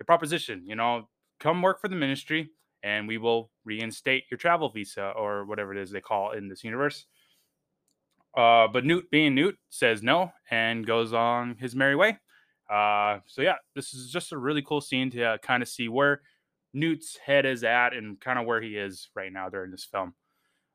a 0.01 0.05
proposition, 0.07 0.65
you 0.67 0.77
know, 0.77 1.09
come 1.41 1.63
work 1.63 1.81
for 1.81 1.89
the 1.89 1.97
ministry 1.97 2.51
and 2.83 3.09
we 3.09 3.19
will 3.19 3.51
reinstate 3.65 4.25
your 4.31 4.39
travel 4.39 4.69
visa 4.69 5.13
or 5.17 5.45
whatever 5.45 5.73
it 5.73 5.81
is 5.81 5.91
they 5.91 6.01
call 6.01 6.33
in 6.33 6.49
this 6.49 6.63
universe. 6.63 7.07
Uh, 8.37 8.69
but 8.69 8.85
Newt, 8.85 9.11
being 9.11 9.35
Newt, 9.35 9.57
says 9.71 10.03
no 10.03 10.33
and 10.51 10.87
goes 10.87 11.13
on 11.13 11.57
his 11.59 11.75
merry 11.75 11.97
way. 11.97 12.19
Uh, 12.71 13.19
so 13.27 13.43
yeah, 13.43 13.57
this 13.75 13.95
is 13.95 14.11
just 14.11 14.33
a 14.33 14.39
really 14.39 14.63
cool 14.63 14.81
scene 14.81 15.11
to 15.11 15.23
uh, 15.23 15.39
kind 15.39 15.63
of 15.63 15.69
see 15.69 15.89
where 15.89 16.23
Newt's 16.73 17.17
head 17.17 17.47
is 17.47 17.63
at 17.63 17.95
and 17.95 18.21
kind 18.21 18.39
of 18.39 18.47
where 18.47 18.61
he 18.61 18.77
is 18.77 19.09
right 19.15 19.33
now 19.33 19.49
during 19.49 19.71
this 19.71 19.85
film. 19.85 20.15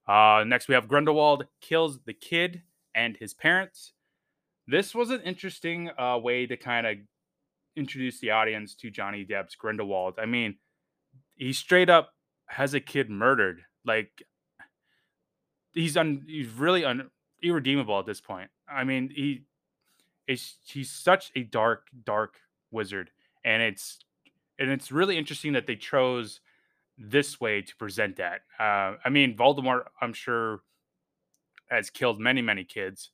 Uh, 0.08 0.44
next, 0.48 0.68
we 0.68 0.74
have 0.74 0.88
Grindelwald 0.88 1.46
kills 1.62 2.00
the 2.06 2.14
kid 2.14 2.64
and 2.96 3.18
his 3.18 3.34
parents. 3.34 3.94
This 4.66 4.96
was 4.96 5.10
an 5.12 5.22
interesting 5.22 5.92
uh, 5.98 6.18
way 6.18 6.48
to 6.48 6.58
kind 6.58 6.88
of 6.88 6.98
introduce 7.80 8.20
the 8.20 8.32
audience 8.32 8.76
to 8.76 8.90
Johnny 8.90 9.26
Depp's 9.26 9.56
Grindelwald. 9.56 10.16
I 10.20 10.26
mean, 10.26 10.58
he 11.36 11.54
straight 11.54 11.90
up 11.90 12.14
has 12.48 12.74
a 12.74 12.80
kid 12.80 13.10
murdered. 13.10 13.62
Like 13.86 14.24
he's 15.74 15.96
un 15.98 16.24
he's 16.28 16.50
really 16.50 16.84
un 16.84 17.10
irredeemable 17.42 17.98
at 18.00 18.06
this 18.06 18.22
point. 18.22 18.50
I 18.70 18.84
mean, 18.84 19.10
he 19.16 19.44
is 20.28 20.56
he's 20.66 20.92
such 20.92 21.32
a 21.36 21.44
dark, 21.44 21.88
dark 22.06 22.36
wizard. 22.72 23.12
And 23.44 23.62
it's 23.64 24.00
and 24.60 24.70
it's 24.70 24.92
really 24.92 25.18
interesting 25.18 25.54
that 25.54 25.68
they 25.68 25.76
chose 25.76 26.42
this 26.98 27.40
way 27.40 27.62
to 27.62 27.76
present 27.78 28.18
that. 28.18 28.42
Uh, 28.60 28.98
I 29.06 29.10
mean, 29.10 29.38
Voldemort, 29.38 29.84
I'm 30.02 30.12
sure, 30.12 30.62
has 31.70 31.90
killed 31.90 32.20
many, 32.20 32.42
many 32.42 32.66
kids. 32.66 33.12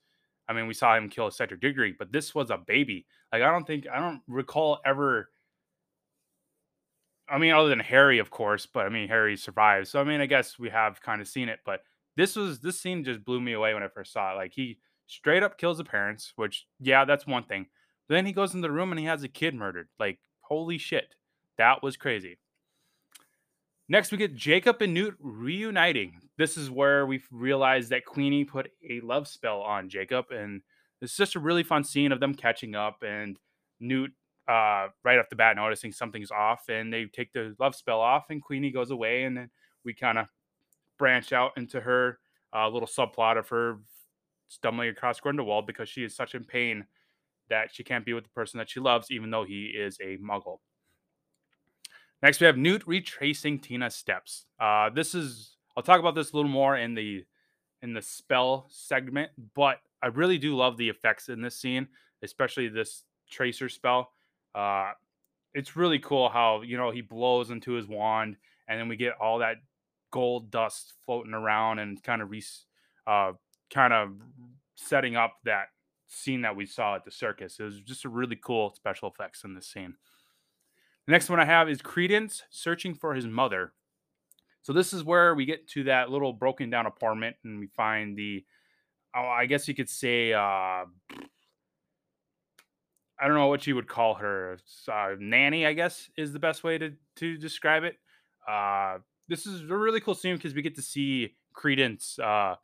I 0.48 0.54
mean, 0.54 0.68
we 0.68 0.74
saw 0.74 0.96
him 0.96 1.10
kill 1.10 1.32
Cedric 1.32 1.62
Diggory, 1.62 1.96
but 1.98 2.12
this 2.12 2.36
was 2.36 2.52
a 2.52 2.58
baby. 2.58 3.06
Like 3.32 3.42
I 3.42 3.52
don't 3.52 3.66
think 3.66 3.88
I 3.92 4.00
don't 4.00 4.22
recall 4.28 4.80
ever 4.86 5.30
I 7.28 7.40
mean, 7.40 7.54
other 7.54 7.70
than 7.70 7.80
Harry, 7.80 8.20
of 8.20 8.30
course, 8.30 8.68
but 8.68 8.86
I 8.86 8.90
mean, 8.90 9.08
Harry 9.08 9.36
survives. 9.36 9.90
So 9.90 10.00
I 10.00 10.04
mean, 10.04 10.22
I 10.22 10.26
guess 10.26 10.60
we 10.60 10.70
have 10.70 11.02
kind 11.02 11.22
of 11.22 11.28
seen 11.28 11.50
it, 11.50 11.60
but 11.66 11.82
this 12.16 12.36
was 12.36 12.60
this 12.60 12.80
scene 12.80 13.04
just 13.04 13.26
blew 13.26 13.42
me 13.42 13.54
away 13.54 13.74
when 13.74 13.84
I 13.84 13.88
first 13.88 14.14
saw 14.14 14.34
it. 14.34 14.36
Like 14.36 14.54
he 14.54 14.78
straight 15.08 15.44
up 15.44 15.58
kills 15.58 15.78
the 15.78 15.84
parents, 15.84 16.34
which 16.36 16.68
yeah, 16.80 17.06
that's 17.06 17.26
one 17.26 17.44
thing. 17.44 17.66
But 18.08 18.16
then 18.16 18.26
he 18.26 18.32
goes 18.32 18.54
in 18.54 18.62
the 18.62 18.72
room 18.72 18.92
and 18.92 19.00
he 19.00 19.06
has 19.06 19.24
a 19.24 19.28
kid 19.28 19.56
murdered. 19.56 19.88
Like 20.00 20.20
holy 20.42 20.78
shit, 20.78 21.16
that 21.58 21.82
was 21.82 21.98
crazy. 21.98 22.38
Next, 23.88 24.12
we 24.12 24.18
get 24.18 24.36
Jacob 24.36 24.82
and 24.82 24.94
Newt 24.94 25.16
reuniting. 25.20 26.20
This 26.38 26.58
is 26.58 26.72
where 26.72 27.06
we 27.06 27.22
realize 27.32 27.90
that 27.90 28.06
Queenie 28.06 28.44
put 28.44 28.70
a 28.90 29.00
love 29.02 29.28
spell 29.28 29.62
on 29.62 29.90
Jacob, 29.90 30.26
and 30.32 30.62
it's 31.02 31.16
just 31.16 31.36
a 31.36 31.40
really 31.40 31.64
fun 31.64 31.84
scene 31.84 32.12
of 32.12 32.20
them 32.20 32.34
catching 32.34 32.74
up 32.74 33.04
and 33.04 33.38
Newt 33.80 34.12
uh, 34.48 34.88
right 35.04 35.20
off 35.20 35.30
the 35.30 35.36
bat 35.36 35.56
noticing 35.56 35.92
something's 35.92 36.32
off, 36.32 36.68
and 36.68 36.92
they 36.92 37.06
take 37.06 37.32
the 37.34 37.56
love 37.60 37.76
spell 37.76 38.02
off, 38.02 38.26
and 38.30 38.42
Queenie 38.42 38.72
goes 38.72 38.90
away, 38.90 39.24
and 39.24 39.38
then 39.38 39.50
we 39.84 39.94
kind 39.94 40.18
of 40.18 40.28
branch 40.98 41.32
out 41.32 41.52
into 41.58 41.80
her 41.80 42.20
uh, 42.56 42.68
little 42.70 42.88
subplot 42.88 43.38
of 43.38 43.48
her 43.50 43.80
stumbling 44.48 44.90
across 44.90 45.20
Grindelwald 45.20 45.68
because 45.68 45.90
she 45.90 46.04
is 46.04 46.16
such 46.16 46.36
in 46.36 46.44
pain 46.44 46.86
that 47.50 47.74
she 47.74 47.84
can't 47.84 48.06
be 48.06 48.14
with 48.14 48.24
the 48.24 48.30
person 48.32 48.58
that 48.58 48.70
she 48.70 48.80
loves, 48.80 49.12
even 49.12 49.30
though 49.30 49.44
he 49.44 49.66
is 49.66 49.98
a 50.02 50.18
Muggle. 50.18 50.58
Next, 52.26 52.40
we 52.40 52.48
have 52.48 52.58
Newt 52.58 52.88
retracing 52.88 53.60
Tina's 53.60 53.94
steps. 53.94 54.48
Uh, 54.60 54.90
this 54.90 55.14
is 55.14 55.58
I'll 55.78 55.84
talk 55.84 56.00
about 56.00 56.16
this 56.16 56.32
a 56.32 56.36
little 56.36 56.50
more 56.50 56.76
in 56.76 56.96
the 56.96 57.24
in 57.84 57.94
the 57.94 58.02
spell 58.02 58.66
segment, 58.68 59.30
but 59.54 59.78
I 60.02 60.08
really 60.08 60.40
do 60.40 60.56
love 60.56 60.76
the 60.76 60.90
effects 60.90 61.30
in 61.30 61.44
this 61.44 61.56
scene, 61.56 61.88
especially 62.24 62.68
this 62.68 63.04
tracer 63.30 63.70
spell. 63.70 64.10
Uh, 64.56 64.94
it's 65.54 65.76
really 65.76 66.00
cool 66.00 66.30
how 66.30 66.64
you 66.64 66.78
know 66.78 66.90
he 66.90 67.02
blows 67.02 67.52
into 67.52 67.74
his 67.74 67.88
wand, 67.88 68.38
and 68.68 68.80
then 68.80 68.88
we 68.88 68.96
get 68.96 69.14
all 69.22 69.38
that 69.38 69.58
gold 70.10 70.50
dust 70.50 70.94
floating 71.06 71.36
around 71.36 71.78
and 71.78 72.02
kind 72.02 72.24
of 72.24 72.32
re, 72.32 72.44
uh, 73.06 73.34
kind 73.72 73.94
of 73.94 74.14
setting 74.74 75.16
up 75.16 75.36
that 75.44 75.68
scene 76.08 76.42
that 76.42 76.56
we 76.56 76.66
saw 76.66 76.96
at 76.96 77.06
the 77.06 77.12
circus. 77.12 77.60
It 77.60 77.66
was 77.66 77.82
just 77.82 78.04
a 78.04 78.10
really 78.10 78.36
cool 78.36 78.74
special 78.74 79.12
effects 79.12 79.44
in 79.44 79.54
this 79.54 79.68
scene. 79.68 79.94
The 81.08 81.12
next 81.12 81.30
one 81.30 81.40
I 81.40 81.46
have 81.46 81.70
is 81.70 81.82
Credence 81.82 82.44
searching 82.50 82.96
for 82.96 83.14
his 83.14 83.28
mother. 83.28 83.74
So 84.64 84.74
this 84.74 84.94
is 84.94 85.04
where 85.04 85.36
we 85.36 85.46
get 85.46 85.68
to 85.70 85.84
that 85.84 86.10
little 86.10 86.34
broken 86.34 86.72
down 86.72 86.88
apartment 86.88 87.36
and 87.44 87.60
we 87.60 87.68
find 87.68 88.18
the, 88.18 88.44
oh, 89.16 89.22
I 89.22 89.46
guess 89.46 89.68
you 89.68 89.76
could 89.76 89.90
say, 89.90 90.34
uh, 90.34 90.86
I 93.18 93.28
don't 93.28 93.36
know 93.36 93.48
what 93.48 93.68
you 93.68 93.76
would 93.76 93.88
call 93.88 94.16
her, 94.16 94.58
uh, 94.92 95.12
nanny. 95.20 95.66
I 95.66 95.74
guess 95.74 96.10
is 96.18 96.34
the 96.34 96.40
best 96.40 96.64
way 96.64 96.78
to 96.80 96.94
to 97.18 97.38
describe 97.38 97.84
it. 97.84 97.98
Uh, 98.48 98.98
this 99.30 99.46
is 99.46 99.62
a 99.70 99.78
really 99.78 100.02
cool 100.02 100.16
scene 100.16 100.36
because 100.36 100.54
we 100.54 100.62
get 100.62 100.76
to 100.76 100.82
see 100.82 101.36
Credence, 101.54 102.20
uh, 102.20 102.56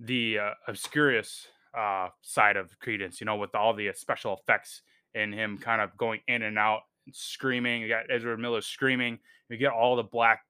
the 0.00 0.38
uh, 0.40 0.50
obscurious 0.66 1.46
uh, 1.76 2.08
side 2.22 2.56
of 2.56 2.76
Credence. 2.80 3.20
You 3.20 3.26
know, 3.26 3.36
with 3.36 3.54
all 3.54 3.74
the 3.74 3.92
special 3.94 4.36
effects 4.36 4.82
and 5.14 5.32
him 5.32 5.56
kind 5.56 5.80
of 5.80 5.96
going 5.96 6.20
in 6.26 6.42
and 6.42 6.58
out 6.58 6.80
screaming. 7.12 7.82
You 7.82 7.88
got 7.88 8.10
Ezra 8.10 8.36
Miller 8.36 8.60
screaming. 8.60 9.18
You 9.48 9.56
get 9.56 9.72
all 9.72 9.96
the 9.96 10.02
black 10.02 10.40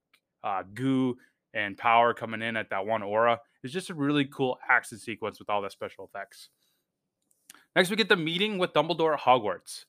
uh, 0.42 0.62
goo 0.74 1.16
and 1.54 1.76
power 1.76 2.14
coming 2.14 2.42
in 2.42 2.56
at 2.56 2.70
that 2.70 2.86
one 2.86 3.02
Auror. 3.02 3.38
It's 3.62 3.72
just 3.72 3.90
a 3.90 3.94
really 3.94 4.26
cool 4.26 4.58
action 4.68 4.98
sequence 4.98 5.38
with 5.38 5.50
all 5.50 5.62
the 5.62 5.70
special 5.70 6.04
effects. 6.04 6.50
Next, 7.74 7.90
we 7.90 7.96
get 7.96 8.08
the 8.08 8.16
meeting 8.16 8.58
with 8.58 8.72
Dumbledore 8.72 9.14
at 9.14 9.20
Hogwarts. 9.20 9.84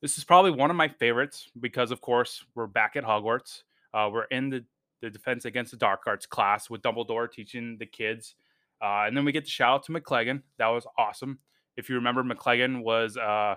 This 0.00 0.18
is 0.18 0.24
probably 0.24 0.50
one 0.50 0.70
of 0.70 0.76
my 0.76 0.88
favorites 0.88 1.48
because, 1.60 1.90
of 1.90 2.00
course, 2.00 2.44
we're 2.54 2.66
back 2.66 2.96
at 2.96 3.04
Hogwarts. 3.04 3.62
Uh, 3.94 4.10
we're 4.12 4.24
in 4.24 4.50
the, 4.50 4.64
the 5.00 5.10
Defense 5.10 5.44
Against 5.44 5.70
the 5.70 5.76
Dark 5.76 6.00
Arts 6.06 6.26
class 6.26 6.68
with 6.68 6.82
Dumbledore 6.82 7.30
teaching 7.30 7.76
the 7.78 7.86
kids. 7.86 8.34
Uh, 8.82 9.04
and 9.06 9.16
then 9.16 9.24
we 9.24 9.32
get 9.32 9.44
the 9.44 9.50
shout 9.50 9.74
out 9.74 9.84
to 9.84 9.92
McLaggen. 9.92 10.42
That 10.58 10.68
was 10.68 10.86
awesome. 10.98 11.38
If 11.76 11.88
you 11.88 11.94
remember, 11.94 12.24
McLaggen 12.24 12.82
was 12.82 13.16
uh, 13.16 13.54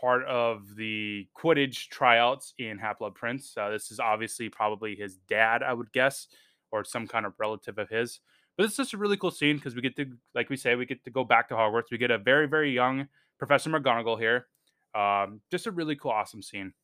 part 0.00 0.24
of 0.24 0.76
the 0.76 1.26
Quidditch 1.36 1.88
tryouts 1.88 2.54
in 2.58 2.78
Half 2.78 2.98
Blood 2.98 3.14
Prince. 3.14 3.54
Uh, 3.56 3.70
this 3.70 3.90
is 3.90 4.00
obviously 4.00 4.48
probably 4.48 4.94
his 4.94 5.16
dad, 5.28 5.62
I 5.62 5.72
would 5.72 5.92
guess, 5.92 6.28
or 6.70 6.84
some 6.84 7.06
kind 7.06 7.26
of 7.26 7.34
relative 7.38 7.78
of 7.78 7.88
his. 7.88 8.20
But 8.56 8.66
it's 8.66 8.76
just 8.76 8.92
a 8.92 8.98
really 8.98 9.16
cool 9.16 9.30
scene 9.30 9.56
because 9.56 9.74
we 9.74 9.82
get 9.82 9.96
to, 9.96 10.06
like 10.34 10.50
we 10.50 10.56
say, 10.56 10.74
we 10.74 10.86
get 10.86 11.04
to 11.04 11.10
go 11.10 11.24
back 11.24 11.48
to 11.48 11.54
Hogwarts. 11.54 11.90
We 11.90 11.98
get 11.98 12.10
a 12.10 12.18
very, 12.18 12.46
very 12.46 12.72
young 12.72 13.08
Professor 13.38 13.70
McGonagall 13.70 14.18
here. 14.18 14.46
Um, 14.94 15.40
just 15.50 15.66
a 15.66 15.70
really 15.70 15.96
cool, 15.96 16.10
awesome 16.10 16.42
scene. 16.42 16.74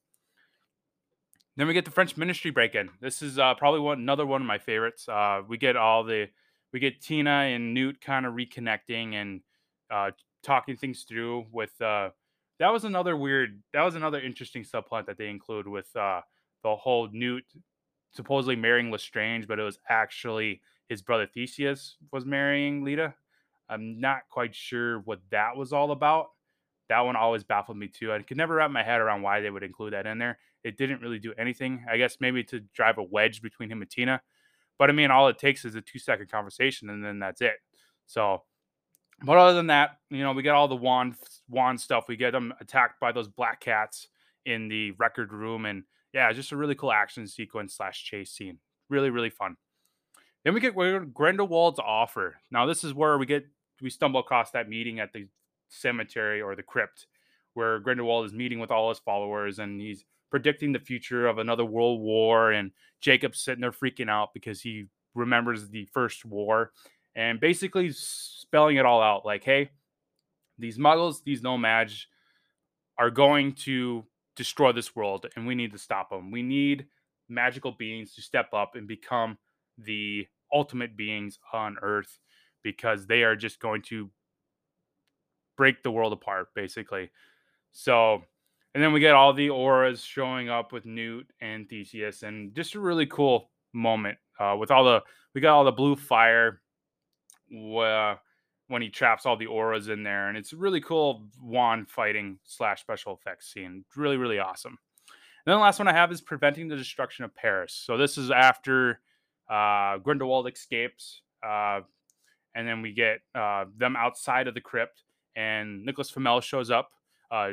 Then 1.57 1.67
we 1.67 1.75
get 1.75 1.85
the 1.85 1.91
French 1.91 2.17
Ministry 2.17 2.51
break-in. 2.53 2.89
This 3.01 3.21
is 3.21 3.39
uh, 3.39 3.55
probably 3.55 3.81
one 3.81 3.99
another 3.99 4.25
one 4.25 4.41
of 4.41 4.47
my 4.47 4.59
favorites. 4.59 5.09
Uh, 5.09 5.43
we 5.47 5.59
get 5.59 5.77
all 5.77 6.05
the 6.05 6.29
we 6.73 6.81
get 6.81 7.01
Tina 7.01 7.31
and 7.31 7.75
Newt 7.75 8.01
kind 8.01 8.27
of 8.27 8.35
reconnecting 8.35 9.15
and 9.15 9.41
uh, 9.91 10.13
talking 10.43 10.77
things 10.77 11.03
through 11.03 11.47
with 11.51 11.81
uh, 11.81 12.11
that 12.59 12.73
was 12.73 12.85
another 12.85 13.17
weird 13.17 13.63
that 13.73 13.83
was 13.83 13.95
another 13.95 14.21
interesting 14.21 14.65
subplot 14.65 15.07
that 15.07 15.19
they 15.19 15.29
include 15.29 15.69
with 15.69 15.95
uh 15.97 16.21
the 16.63 16.75
whole 16.75 17.09
Newt 17.13 17.45
supposedly 18.11 18.57
marrying 18.57 18.91
Lestrange, 18.91 19.47
but 19.47 19.59
it 19.59 19.63
was 19.63 19.79
actually 19.89 20.61
his 20.89 21.03
brother 21.03 21.27
Theseus 21.27 21.97
was 22.13 22.25
marrying 22.25 22.85
Leta. 22.85 23.15
I'm 23.69 24.01
not 24.01 24.23
quite 24.31 24.55
sure 24.55 25.01
what 25.01 25.21
that 25.31 25.57
was 25.57 25.73
all 25.73 25.91
about. 25.91 26.29
That 26.89 27.01
one 27.01 27.17
always 27.17 27.45
baffled 27.45 27.77
me 27.77 27.89
too. 27.89 28.13
I 28.13 28.23
could 28.23 28.39
never 28.39 28.55
wrap 28.55 28.71
my 28.71 28.83
head 28.83 29.01
around 29.01 29.23
why 29.23 29.41
they 29.41 29.51
would 29.51 29.63
include 29.63 29.93
that 29.93 30.07
in 30.07 30.19
there. 30.19 30.39
It 30.65 30.79
didn't 30.79 31.03
really 31.03 31.19
do 31.19 31.35
anything. 31.37 31.85
I 31.91 31.99
guess 31.99 32.17
maybe 32.19 32.43
to 32.45 32.61
drive 32.75 32.97
a 32.97 33.03
wedge 33.03 33.43
between 33.43 33.71
him 33.71 33.83
and 33.83 33.91
Tina. 33.91 34.23
But 34.79 34.89
I 34.89 34.95
mean, 34.95 35.11
all 35.11 35.29
it 35.29 35.39
takes 35.39 35.65
is 35.65 35.75
a 35.75 35.83
two 35.83 35.99
second 35.99 36.31
conversation 36.31 36.89
and 36.89 37.05
then 37.05 37.19
that's 37.19 37.43
it. 37.43 37.57
So 38.07 38.43
but 39.23 39.37
other 39.37 39.55
than 39.55 39.69
that, 39.69 39.99
you 40.11 40.23
know, 40.23 40.33
we 40.33 40.43
get 40.43 40.55
all 40.55 40.69
the 40.69 40.77
wand 40.77 41.15
wand 41.49 41.81
stuff. 41.81 42.09
We 42.09 42.17
get 42.17 42.33
them 42.33 42.55
attacked 42.61 43.01
by 43.01 43.13
those 43.13 43.29
black 43.29 43.61
cats 43.61 44.09
in 44.45 44.69
the 44.69 44.93
record 44.93 45.33
room, 45.33 45.67
and 45.67 45.85
yeah, 46.13 46.33
just 46.33 46.53
a 46.53 46.57
really 46.57 46.75
cool 46.75 46.93
action 46.93 47.27
sequence 47.27 47.75
slash 47.75 48.05
chase 48.05 48.31
scene. 48.31 48.59
Really, 48.89 49.11
really 49.11 49.31
fun. 49.31 49.57
Then 50.45 50.55
we 50.55 50.61
get 50.61 50.75
Grindelwald's 50.75 51.81
offer. 51.81 52.37
Now 52.51 52.67
this 52.67 52.85
is 52.85 52.95
where 52.95 53.19
we 53.19 53.27
get 53.27 53.47
we 53.81 53.91
stumble 53.91 54.21
across 54.21 54.51
that 54.53 54.69
meeting 54.69 55.01
at 55.01 55.13
the 55.13 55.27
cemetery 55.69 56.41
or 56.41 56.55
the 56.55 56.63
crypt, 56.63 57.07
where 57.55 57.81
Grindelwald 57.81 58.27
is 58.27 58.33
meeting 58.33 58.61
with 58.61 58.71
all 58.71 58.89
his 58.89 58.99
followers, 58.99 59.59
and 59.59 59.81
he's 59.81 60.05
predicting 60.31 60.73
the 60.73 60.79
future 60.79 61.27
of 61.27 61.39
another 61.39 61.65
world 61.65 62.01
war. 62.01 62.53
And 62.53 62.71
Jacob's 63.01 63.41
sitting 63.41 63.61
there 63.61 63.73
freaking 63.73 64.09
out 64.09 64.33
because 64.35 64.61
he 64.61 64.87
remembers 65.15 65.69
the 65.69 65.89
first 65.93 66.25
war, 66.25 66.73
and 67.19 67.41
basically 67.41 67.91
spelling 67.91 68.77
it 68.77 68.87
all 68.87 69.03
out 69.03 69.27
like, 69.27 69.43
hey, 69.43 69.71
these 70.57 70.79
muggles, 70.79 71.25
these 71.25 71.43
nomads 71.43 72.07
are 72.97 73.11
going 73.11 73.55
to 73.55 74.05
destroy 74.37 74.71
this 74.71 74.95
world 74.95 75.27
and 75.35 75.45
we 75.45 75.57
need 75.57 75.73
to 75.73 75.79
stop 75.79 76.11
them. 76.11 76.31
We 76.31 76.43
need 76.43 76.87
magical 77.29 77.73
beings 77.73 78.15
to 78.15 78.23
step 78.23 78.55
up 78.55 78.77
and 78.77 78.87
become 78.87 79.37
the 79.77 80.29
ultimate 80.53 80.97
beings 80.97 81.41
on 81.53 81.77
earth 81.83 82.21
because 82.63 83.09
they 83.09 83.25
are 83.25 83.35
just 83.35 83.59
going 83.59 83.83
to 83.83 84.09
break 85.57 85.83
the 85.83 85.91
world 85.91 86.13
apart 86.13 86.55
basically. 86.55 87.11
So, 87.73 88.23
and 88.75 88.83
then 88.83 88.93
we 88.93 89.01
get 89.01 89.15
all 89.15 89.33
the 89.33 89.49
Aurors 89.49 90.05
showing 90.05 90.51
up 90.51 90.73
with 90.73 90.87
Newt 90.87 91.27
and 91.41 91.69
Theseus 91.69 92.23
and 92.23 92.55
just 92.55 92.77
a 92.77 92.81
really 92.81 93.07
cool 93.07 93.51
moment 93.73 94.19
uh, 94.39 94.55
with 94.57 94.71
all 94.71 94.85
the 94.85 95.03
we 95.35 95.41
got 95.41 95.55
all 95.55 95.65
the 95.65 95.73
blue 95.73 95.97
fire 95.97 96.61
uh, 97.53 98.17
when 98.69 98.83
he 98.83 98.89
traps 98.89 99.27
all 99.27 99.37
the 99.37 99.47
Aurors 99.47 99.89
in 99.89 100.03
there, 100.03 100.29
and 100.29 100.37
it's 100.37 100.53
a 100.53 100.57
really 100.57 100.81
cool 100.81 101.27
wand 101.43 101.89
fighting 101.89 102.39
slash 102.45 102.81
special 102.81 103.15
effects 103.15 103.53
scene. 103.53 103.85
Really, 103.97 104.17
really 104.17 104.39
awesome. 104.39 104.79
And 105.47 105.53
then 105.53 105.57
the 105.57 105.63
last 105.63 105.79
one 105.79 105.89
I 105.89 105.95
have 105.95 106.13
is 106.13 106.21
preventing 106.21 106.69
the 106.69 106.77
destruction 106.77 107.25
of 107.25 107.35
Paris. 107.35 107.73
So 107.73 107.97
this 107.97 108.19
is 108.19 108.31
after 108.31 109.01
uh, 109.49 109.99
Grindelwald 109.99 110.51
escapes, 110.53 111.23
uh, 111.43 111.81
and 112.55 112.69
then 112.69 112.83
we 112.83 112.93
get 112.93 113.21
uh, 113.35 113.65
them 113.77 113.97
outside 113.97 114.49
of 114.49 114.55
the 114.55 114.61
crypt, 114.61 115.05
and 115.37 115.85
Nicholas 115.85 116.11
Flamel 116.11 116.41
shows 116.41 116.71
up, 116.71 116.91
uh, 117.31 117.53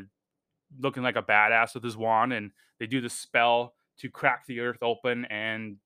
looking 0.80 1.04
like 1.04 1.16
a 1.16 1.24
badass 1.24 1.74
with 1.76 1.84
his 1.84 1.96
wand, 1.96 2.34
and 2.34 2.52
they 2.80 2.88
do 2.88 3.00
the 3.00 3.10
spell 3.10 3.76
to 4.00 4.10
crack 4.10 4.46
the 4.46 4.60
earth 4.60 4.82
open 4.82 5.24
and 5.26 5.78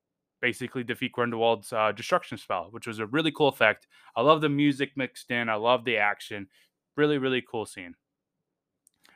basically 0.41 0.83
defeat 0.83 1.11
Grindelwald's 1.11 1.73
uh, 1.73 1.91
destruction 1.91 2.37
spell, 2.37 2.67
which 2.71 2.87
was 2.87 2.99
a 2.99 3.05
really 3.05 3.31
cool 3.31 3.47
effect. 3.47 3.87
I 4.15 4.21
love 4.21 4.41
the 4.41 4.49
music 4.49 4.91
mixed 4.95 5.31
in. 5.31 5.49
I 5.49 5.55
love 5.55 5.85
the 5.85 5.97
action. 5.97 6.47
Really, 6.95 7.17
really 7.17 7.41
cool 7.41 7.65
scene. 7.65 7.95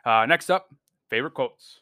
Uh, 0.05 0.25
next 0.25 0.49
up, 0.49 0.73
favorite 1.09 1.33
quotes. 1.33 1.79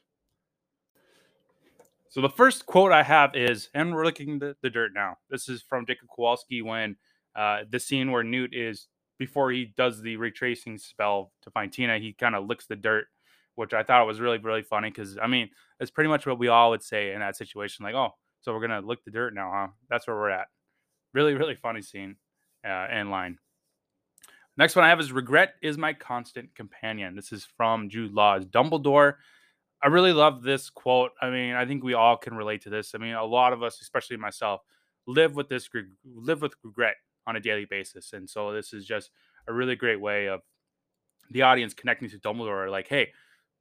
So 2.09 2.21
the 2.21 2.29
first 2.29 2.65
quote 2.65 2.91
I 2.91 3.03
have 3.03 3.35
is, 3.35 3.69
and 3.73 3.93
we're 3.93 4.05
looking 4.05 4.39
the, 4.39 4.55
the 4.61 4.69
dirt 4.69 4.91
now. 4.93 5.17
This 5.29 5.47
is 5.47 5.61
from 5.61 5.85
Jacob 5.85 6.09
Kowalski 6.13 6.61
when 6.61 6.97
uh, 7.35 7.61
the 7.69 7.79
scene 7.79 8.11
where 8.11 8.23
Newt 8.23 8.53
is 8.53 8.87
before 9.17 9.51
he 9.51 9.73
does 9.77 10.01
the 10.01 10.17
retracing 10.17 10.77
spell 10.77 11.31
to 11.43 11.51
find 11.51 11.71
Tina, 11.71 11.99
he 11.99 12.13
kind 12.13 12.35
of 12.35 12.47
licks 12.47 12.67
the 12.67 12.75
dirt 12.75 13.05
which 13.55 13.73
I 13.73 13.83
thought 13.83 14.07
was 14.07 14.19
really 14.19 14.37
really 14.37 14.61
funny 14.61 14.89
because 14.89 15.17
I 15.21 15.27
mean 15.27 15.49
it's 15.79 15.91
pretty 15.91 16.09
much 16.09 16.25
what 16.25 16.39
we 16.39 16.47
all 16.47 16.71
would 16.71 16.83
say 16.83 17.13
in 17.13 17.19
that 17.19 17.35
situation. 17.35 17.83
Like, 17.83 17.95
oh, 17.95 18.15
so 18.41 18.53
we're 18.53 18.61
gonna 18.61 18.81
lick 18.81 19.03
the 19.05 19.11
dirt 19.11 19.33
now, 19.33 19.51
huh? 19.53 19.67
That's 19.89 20.07
where 20.07 20.15
we're 20.15 20.29
at. 20.29 20.47
Really 21.13 21.33
really 21.33 21.55
funny 21.55 21.81
scene 21.81 22.15
uh, 22.65 22.87
and 22.89 23.09
line. 23.09 23.37
Next 24.57 24.75
one 24.75 24.85
I 24.85 24.89
have 24.89 24.99
is 24.99 25.11
regret 25.11 25.55
is 25.61 25.77
my 25.77 25.93
constant 25.93 26.53
companion. 26.55 27.15
This 27.15 27.31
is 27.31 27.45
from 27.57 27.89
Jude 27.89 28.13
Law's 28.13 28.45
Dumbledore. 28.45 29.15
I 29.83 29.87
really 29.87 30.13
love 30.13 30.43
this 30.43 30.69
quote. 30.69 31.11
I 31.21 31.29
mean, 31.29 31.55
I 31.55 31.65
think 31.65 31.83
we 31.83 31.93
all 31.93 32.17
can 32.17 32.35
relate 32.35 32.61
to 32.63 32.69
this. 32.69 32.93
I 32.93 32.99
mean, 32.99 33.15
a 33.15 33.25
lot 33.25 33.53
of 33.53 33.63
us, 33.63 33.81
especially 33.81 34.17
myself, 34.17 34.61
live 35.07 35.35
with 35.35 35.49
this 35.49 35.69
live 36.05 36.41
with 36.41 36.53
regret 36.63 36.95
on 37.25 37.35
a 37.35 37.39
daily 37.39 37.65
basis, 37.65 38.13
and 38.13 38.29
so 38.29 38.51
this 38.51 38.73
is 38.73 38.85
just 38.85 39.09
a 39.47 39.53
really 39.53 39.75
great 39.75 39.99
way 39.99 40.27
of 40.27 40.41
the 41.31 41.41
audience 41.41 41.73
connecting 41.73 42.09
to 42.09 42.19
Dumbledore. 42.19 42.69
Like, 42.69 42.87
hey, 42.87 43.11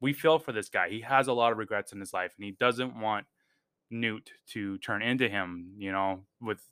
we 0.00 0.12
feel 0.12 0.38
for 0.38 0.52
this 0.52 0.68
guy. 0.68 0.88
He 0.88 1.00
has 1.00 1.28
a 1.28 1.32
lot 1.32 1.52
of 1.52 1.58
regrets 1.58 1.92
in 1.92 2.00
his 2.00 2.12
life, 2.12 2.32
and 2.36 2.44
he 2.44 2.52
doesn't 2.52 2.98
want 2.98 3.26
Newt 3.90 4.30
to 4.48 4.78
turn 4.78 5.02
into 5.02 5.28
him. 5.28 5.72
You 5.76 5.92
know, 5.92 6.20
with 6.40 6.62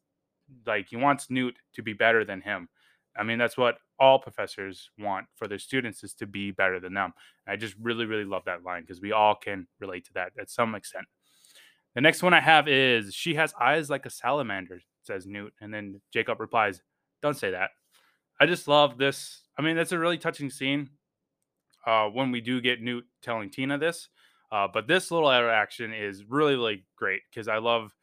like 0.67 0.89
he 0.89 0.97
wants 0.97 1.31
Newt 1.31 1.57
to 1.75 1.83
be 1.83 1.93
better 1.93 2.25
than 2.25 2.41
him. 2.41 2.69
I 3.17 3.25
mean, 3.25 3.39
that's 3.39 3.57
what 3.57 3.79
all 3.99 4.19
professors 4.19 4.91
want 4.99 5.27
for 5.35 5.49
their 5.49 5.59
students 5.59 6.05
is 6.05 6.15
to 6.15 6.27
be 6.27 6.53
better 6.53 6.79
than 6.79 6.95
them. 6.95 7.13
I 7.47 7.57
just 7.57 7.75
really, 7.81 8.07
really 8.07 8.25
love 8.25 8.45
that 8.47 8.63
line 8.63 8.83
because 8.83 9.01
we 9.01 9.13
all 9.13 9.35
can 9.35 9.67
relate 9.81 10.05
to 10.07 10.13
that 10.15 10.33
at 10.39 10.51
some 10.51 10.75
extent. 10.75 11.07
The 11.95 12.01
next 12.01 12.23
one 12.23 12.33
I 12.35 12.41
have 12.41 12.69
is 12.69 13.13
she 13.15 13.35
has 13.35 13.53
eyes 13.61 13.91
like 13.91 14.07
a 14.07 14.11
salamander, 14.11 14.81
says 15.03 15.27
Newt. 15.27 15.53
And 15.61 15.75
then 15.75 16.01
Jacob 16.13 16.39
replies, 16.39 16.81
Don't 17.23 17.37
say 17.37 17.51
that. 17.51 17.71
I 18.41 18.47
just 18.47 18.69
love 18.69 18.99
this. 18.99 19.43
I 19.59 19.63
mean, 19.63 19.75
that's 19.75 19.93
a 19.93 19.99
really 19.99 20.19
touching 20.19 20.51
scene 20.51 20.91
uh, 21.87 22.07
when 22.07 22.31
we 22.31 22.41
do 22.41 22.61
get 22.61 22.81
Newt 22.81 23.05
telling 23.21 23.51
Tina 23.51 23.79
this. 23.79 24.09
Uh, 24.51 24.67
but 24.73 24.87
this 24.87 25.11
little 25.11 25.31
interaction 25.31 25.93
is 25.93 26.25
really, 26.25 26.55
really 26.55 26.85
great 26.97 27.23
because 27.31 27.49
I 27.49 27.59
love 27.59 27.95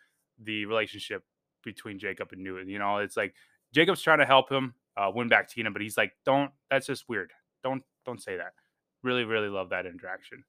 the 0.42 0.66
relationship 0.66 1.24
between 1.64 1.98
Jacob 2.00 2.30
and 2.32 2.44
Newt. 2.44 2.68
You 2.68 2.80
know, 2.80 2.98
it's 2.98 3.18
like 3.18 3.34
Jacob's 3.74 4.02
trying 4.02 4.20
to 4.20 4.25
help 4.25 4.52
him 4.52 4.75
uh, 4.96 5.12
win 5.14 5.28
back 5.28 5.50
Tina, 5.50 5.72
but 5.72 5.82
he's 5.82 5.98
like, 5.98 6.14
"Don't. 6.25 6.52
That's 6.70 6.88
just 6.88 7.10
weird. 7.10 7.32
Don't 7.64 7.84
don't 8.06 8.22
say 8.22 8.38
that." 8.38 8.54
Really, 9.04 9.24
really 9.24 9.50
love 9.50 9.70
that 9.70 9.86
interaction. 9.86 10.44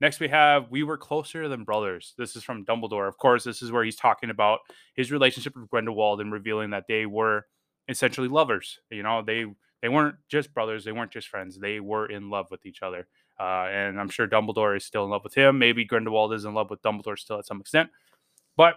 Next, 0.00 0.20
we 0.20 0.28
have 0.28 0.70
We 0.70 0.84
Were 0.84 0.96
Closer 0.96 1.48
Than 1.48 1.64
Brothers. 1.64 2.14
This 2.16 2.36
is 2.36 2.44
from 2.44 2.64
Dumbledore. 2.64 3.08
Of 3.08 3.18
course, 3.18 3.42
this 3.42 3.62
is 3.62 3.72
where 3.72 3.82
he's 3.82 3.96
talking 3.96 4.30
about 4.30 4.60
his 4.94 5.10
relationship 5.10 5.56
with 5.56 5.68
Grindelwald 5.70 6.20
and 6.20 6.32
revealing 6.32 6.70
that 6.70 6.84
they 6.86 7.04
were 7.06 7.46
essentially 7.88 8.28
lovers. 8.28 8.78
You 8.90 9.02
know, 9.02 9.22
they 9.22 9.46
they 9.82 9.88
weren't 9.88 10.16
just 10.28 10.54
brothers, 10.54 10.84
they 10.84 10.92
weren't 10.92 11.12
just 11.12 11.28
friends, 11.28 11.58
they 11.58 11.80
were 11.80 12.06
in 12.06 12.30
love 12.30 12.46
with 12.50 12.66
each 12.66 12.82
other. 12.82 13.08
Uh, 13.40 13.68
and 13.70 14.00
I'm 14.00 14.08
sure 14.08 14.26
Dumbledore 14.26 14.76
is 14.76 14.84
still 14.84 15.04
in 15.04 15.10
love 15.10 15.24
with 15.24 15.34
him. 15.34 15.58
Maybe 15.58 15.84
Grindelwald 15.84 16.32
is 16.32 16.44
in 16.44 16.54
love 16.54 16.70
with 16.70 16.82
Dumbledore 16.82 17.18
still 17.18 17.38
at 17.38 17.46
some 17.46 17.60
extent. 17.60 17.90
But 18.56 18.76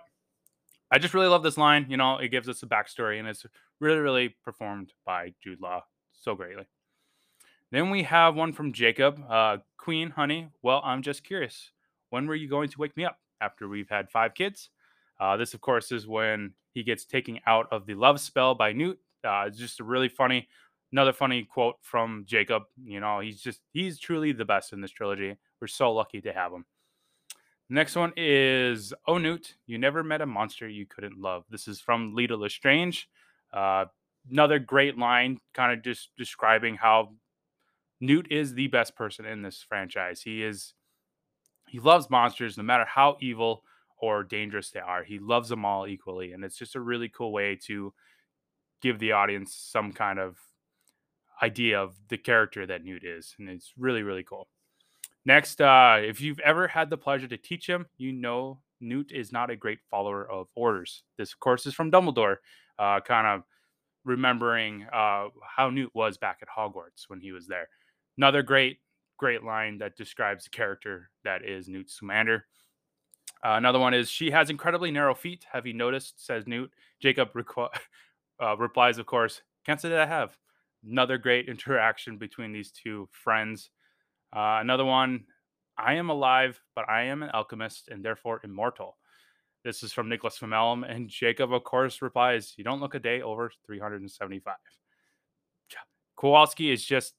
I 0.91 0.99
just 0.99 1.13
really 1.13 1.27
love 1.27 1.41
this 1.41 1.57
line. 1.57 1.87
You 1.89 1.97
know, 1.97 2.17
it 2.17 2.29
gives 2.29 2.47
us 2.47 2.61
a 2.63 2.67
backstory 2.67 3.19
and 3.19 3.27
it's 3.27 3.45
really, 3.79 3.99
really 3.99 4.35
performed 4.43 4.93
by 5.05 5.33
Jude 5.41 5.61
Law 5.61 5.83
so 6.11 6.35
greatly. 6.35 6.65
Then 7.71 7.89
we 7.89 8.03
have 8.03 8.35
one 8.35 8.51
from 8.51 8.73
Jacob. 8.73 9.23
Uh, 9.29 9.57
Queen, 9.77 10.09
honey, 10.09 10.49
well, 10.61 10.81
I'm 10.83 11.01
just 11.01 11.23
curious. 11.23 11.71
When 12.09 12.27
were 12.27 12.35
you 12.35 12.49
going 12.49 12.69
to 12.69 12.77
wake 12.77 12.95
me 12.97 13.05
up 13.05 13.17
after 13.39 13.69
we've 13.69 13.89
had 13.89 14.11
five 14.11 14.33
kids? 14.33 14.69
Uh, 15.19 15.37
this, 15.37 15.53
of 15.53 15.61
course, 15.61 15.91
is 15.91 16.05
when 16.05 16.53
he 16.73 16.83
gets 16.83 17.05
taken 17.05 17.39
out 17.47 17.67
of 17.71 17.85
the 17.85 17.95
love 17.95 18.19
spell 18.19 18.55
by 18.55 18.73
Newt. 18.73 18.99
Uh, 19.23 19.45
it's 19.47 19.57
just 19.57 19.79
a 19.79 19.83
really 19.83 20.09
funny, 20.09 20.47
another 20.91 21.13
funny 21.13 21.43
quote 21.43 21.75
from 21.81 22.25
Jacob. 22.27 22.63
You 22.83 22.99
know, 22.99 23.19
he's 23.19 23.41
just, 23.41 23.61
he's 23.71 23.99
truly 23.99 24.31
the 24.31 24.45
best 24.45 24.73
in 24.73 24.81
this 24.81 24.91
trilogy. 24.91 25.35
We're 25.59 25.67
so 25.67 25.91
lucky 25.93 26.21
to 26.21 26.33
have 26.33 26.51
him. 26.51 26.65
Next 27.69 27.95
one 27.95 28.11
is 28.17 28.93
Oh 29.07 29.17
Newt, 29.17 29.55
you 29.65 29.77
never 29.77 30.03
met 30.03 30.19
a 30.19 30.25
monster 30.25 30.67
you 30.67 30.85
couldn't 30.85 31.17
love. 31.17 31.45
This 31.49 31.69
is 31.69 31.79
from 31.79 32.13
Leta 32.13 32.35
Lestrange. 32.35 33.07
Uh, 33.53 33.85
another 34.29 34.59
great 34.59 34.97
line, 34.97 35.39
kind 35.53 35.71
of 35.71 35.81
just 35.81 36.09
describing 36.17 36.75
how 36.75 37.13
Newt 38.01 38.29
is 38.29 38.53
the 38.53 38.67
best 38.67 38.93
person 38.95 39.25
in 39.25 39.41
this 39.41 39.63
franchise. 39.67 40.21
He 40.21 40.43
is 40.43 40.73
he 41.69 41.79
loves 41.79 42.09
monsters 42.09 42.57
no 42.57 42.63
matter 42.63 42.83
how 42.83 43.15
evil 43.21 43.63
or 43.97 44.25
dangerous 44.25 44.71
they 44.71 44.81
are. 44.81 45.05
He 45.05 45.19
loves 45.19 45.47
them 45.47 45.63
all 45.63 45.87
equally 45.87 46.33
and 46.33 46.43
it's 46.43 46.57
just 46.57 46.75
a 46.75 46.81
really 46.81 47.07
cool 47.07 47.31
way 47.31 47.57
to 47.67 47.93
give 48.81 48.99
the 48.99 49.13
audience 49.13 49.55
some 49.55 49.93
kind 49.93 50.19
of 50.19 50.35
idea 51.41 51.81
of 51.81 51.95
the 52.09 52.17
character 52.17 52.65
that 52.65 52.83
Newt 52.83 53.03
is 53.03 53.35
and 53.39 53.49
it's 53.49 53.73
really 53.77 54.03
really 54.03 54.23
cool. 54.23 54.47
Next, 55.25 55.61
uh, 55.61 55.97
if 56.01 56.19
you've 56.19 56.39
ever 56.39 56.67
had 56.67 56.89
the 56.89 56.97
pleasure 56.97 57.27
to 57.27 57.37
teach 57.37 57.67
him, 57.67 57.85
you 57.97 58.11
know 58.11 58.59
Newt 58.79 59.11
is 59.11 59.31
not 59.31 59.51
a 59.51 59.55
great 59.55 59.79
follower 59.89 60.29
of 60.29 60.47
orders. 60.55 61.03
This, 61.17 61.31
of 61.31 61.39
course, 61.39 61.65
is 61.65 61.75
from 61.75 61.91
Dumbledore, 61.91 62.37
uh, 62.79 62.99
kind 63.01 63.27
of 63.27 63.43
remembering 64.03 64.87
uh, 64.91 65.27
how 65.55 65.69
Newt 65.69 65.91
was 65.93 66.17
back 66.17 66.39
at 66.41 66.47
Hogwarts 66.49 67.05
when 67.07 67.19
he 67.19 67.31
was 67.31 67.47
there. 67.47 67.69
Another 68.17 68.41
great, 68.41 68.79
great 69.17 69.43
line 69.43 69.77
that 69.77 69.95
describes 69.95 70.45
the 70.45 70.49
character 70.49 71.11
that 71.23 71.45
is 71.45 71.67
Newt 71.67 71.89
Scamander. 71.89 72.45
Uh, 73.43 73.53
another 73.53 73.79
one 73.79 73.93
is 73.93 74.09
she 74.09 74.31
has 74.31 74.49
incredibly 74.49 74.91
narrow 74.91 75.15
feet. 75.15 75.45
Have 75.51 75.65
you 75.65 75.73
noticed? 75.73 76.25
Says 76.25 76.47
Newt. 76.47 76.71
Jacob 76.99 77.31
requ- 77.33 77.69
uh, 78.41 78.57
replies, 78.57 78.97
of 78.97 79.05
course, 79.05 79.41
can't 79.65 79.79
say 79.79 79.89
that 79.89 80.01
I 80.01 80.05
have. 80.07 80.37
Another 80.87 81.17
great 81.17 81.47
interaction 81.49 82.17
between 82.17 82.51
these 82.51 82.71
two 82.71 83.07
friends. 83.11 83.69
Uh, 84.35 84.59
another 84.61 84.85
one, 84.85 85.25
I 85.77 85.95
am 85.95 86.09
alive, 86.09 86.59
but 86.75 86.87
I 86.89 87.03
am 87.03 87.23
an 87.23 87.29
alchemist 87.33 87.89
and 87.89 88.03
therefore 88.03 88.41
immortal. 88.43 88.97
This 89.63 89.83
is 89.83 89.93
from 89.93 90.09
Nicholas 90.09 90.37
Flamel, 90.37 90.83
and 90.83 91.07
Jacob, 91.07 91.53
of 91.53 91.63
course, 91.63 92.01
replies, 92.01 92.55
"You 92.57 92.63
don't 92.63 92.79
look 92.79 92.95
a 92.95 92.99
day 92.99 93.21
over 93.21 93.51
375." 93.65 94.55
Kowalski 96.21 96.71
is 96.71 96.85
just 96.85 97.15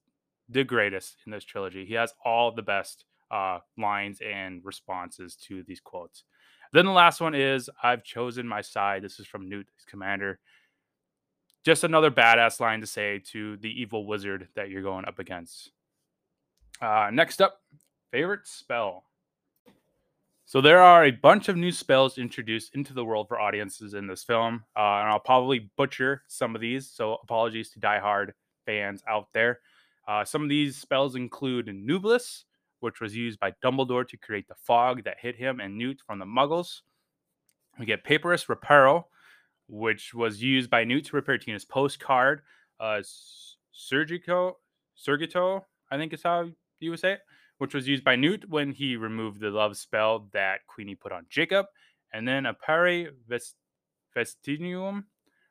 the 0.49 0.63
greatest 0.63 1.17
in 1.27 1.33
this 1.33 1.45
trilogy. 1.45 1.85
He 1.85 1.95
has 1.95 2.15
all 2.25 2.53
the 2.53 2.63
best 2.63 3.05
uh, 3.33 3.59
lines 3.77 4.21
and 4.25 4.65
responses 4.65 5.35
to 5.49 5.65
these 5.65 5.81
quotes. 5.81 6.23
Then 6.73 6.87
the 6.87 6.93
last 6.93 7.21
one 7.21 7.35
is 7.35 7.69
I've 7.83 8.05
chosen 8.05 8.47
my 8.47 8.61
side. 8.61 9.03
This 9.03 9.19
is 9.19 9.27
from 9.27 9.49
Newt 9.49 9.67
Scamander. 9.79 10.39
Just 11.65 11.85
another 11.85 12.11
badass 12.11 12.59
line 12.59 12.81
to 12.81 12.87
say 12.87 13.21
to 13.31 13.57
the 13.59 13.71
evil 13.71 14.07
wizard 14.07 14.49
that 14.55 14.71
you're 14.71 14.83
going 14.83 15.05
up 15.05 15.19
against. 15.19 15.71
Uh, 16.81 17.11
next 17.13 17.41
up, 17.41 17.61
favorite 18.11 18.47
spell. 18.47 19.05
So 20.45 20.61
there 20.61 20.81
are 20.81 21.05
a 21.05 21.13
bunch 21.13 21.49
of 21.49 21.57
new 21.57 21.71
spells 21.73 22.19
introduced 22.19 22.75
into 22.75 22.93
the 22.93 23.05
world 23.05 23.29
for 23.29 23.41
audiences 23.41 23.95
in 23.95 24.07
this 24.07 24.25
film, 24.25 24.65
uh, 24.77 25.01
and 25.01 25.09
I'll 25.09 25.21
probably 25.21 25.71
butcher 25.77 26.23
some 26.27 26.55
of 26.55 26.61
these. 26.61 26.91
So 26.91 27.15
apologies 27.23 27.71
to 27.71 27.81
diehard 27.81 28.33
fans 28.67 29.03
out 29.09 29.29
there. 29.33 29.61
Uh, 30.07 30.25
some 30.25 30.43
of 30.43 30.49
these 30.49 30.77
spells 30.77 31.15
include 31.15 31.73
Nebulus, 31.73 32.45
which 32.81 33.01
was 33.01 33.17
used 33.17 33.39
by 33.39 33.53
Dumbledore 33.65 34.07
to 34.09 34.17
create 34.17 34.49
the 34.49 34.57
fog 34.57 35.05
that 35.05 35.21
hit 35.21 35.37
him 35.37 35.61
and 35.61 35.79
Newt 35.79 36.01
from 36.05 36.19
the 36.19 36.27
Muggles. 36.27 36.81
We 37.79 37.87
get 37.87 38.05
Papyrus 38.05 38.47
Reparo, 38.47 39.05
which 39.69 40.15
was 40.15 40.43
used 40.43 40.71
by 40.71 40.85
Newt 40.85 41.07
to 41.07 41.17
repair 41.17 41.39
Tina's 41.39 41.65
postcard. 41.65 42.43
Uh, 42.79 43.03
Surgico, 43.75 44.55
Surgito, 44.97 45.63
I 45.91 45.97
think 45.97 46.13
is 46.13 46.23
how 46.23 46.49
you 46.81 46.91
would 46.91 47.01
say 47.01 47.15
it, 47.15 47.21
which 47.59 47.75
was 47.75 47.89
used 47.89 48.05
by 48.05 48.17
Newt 48.17 48.49
when 48.49 48.73
he 48.73 48.97
removed 48.97 49.41
the 49.41 49.51
love 49.51 49.77
spell 49.77 50.29
that 50.33 50.67
Queenie 50.67 50.95
put 50.95 51.13
on 51.13 51.27
Jacob. 51.29 51.67
And 52.13 52.27
then 52.27 52.45
Appare 52.45 53.11
Vest- 53.29 53.57
Vestinium 54.17 55.05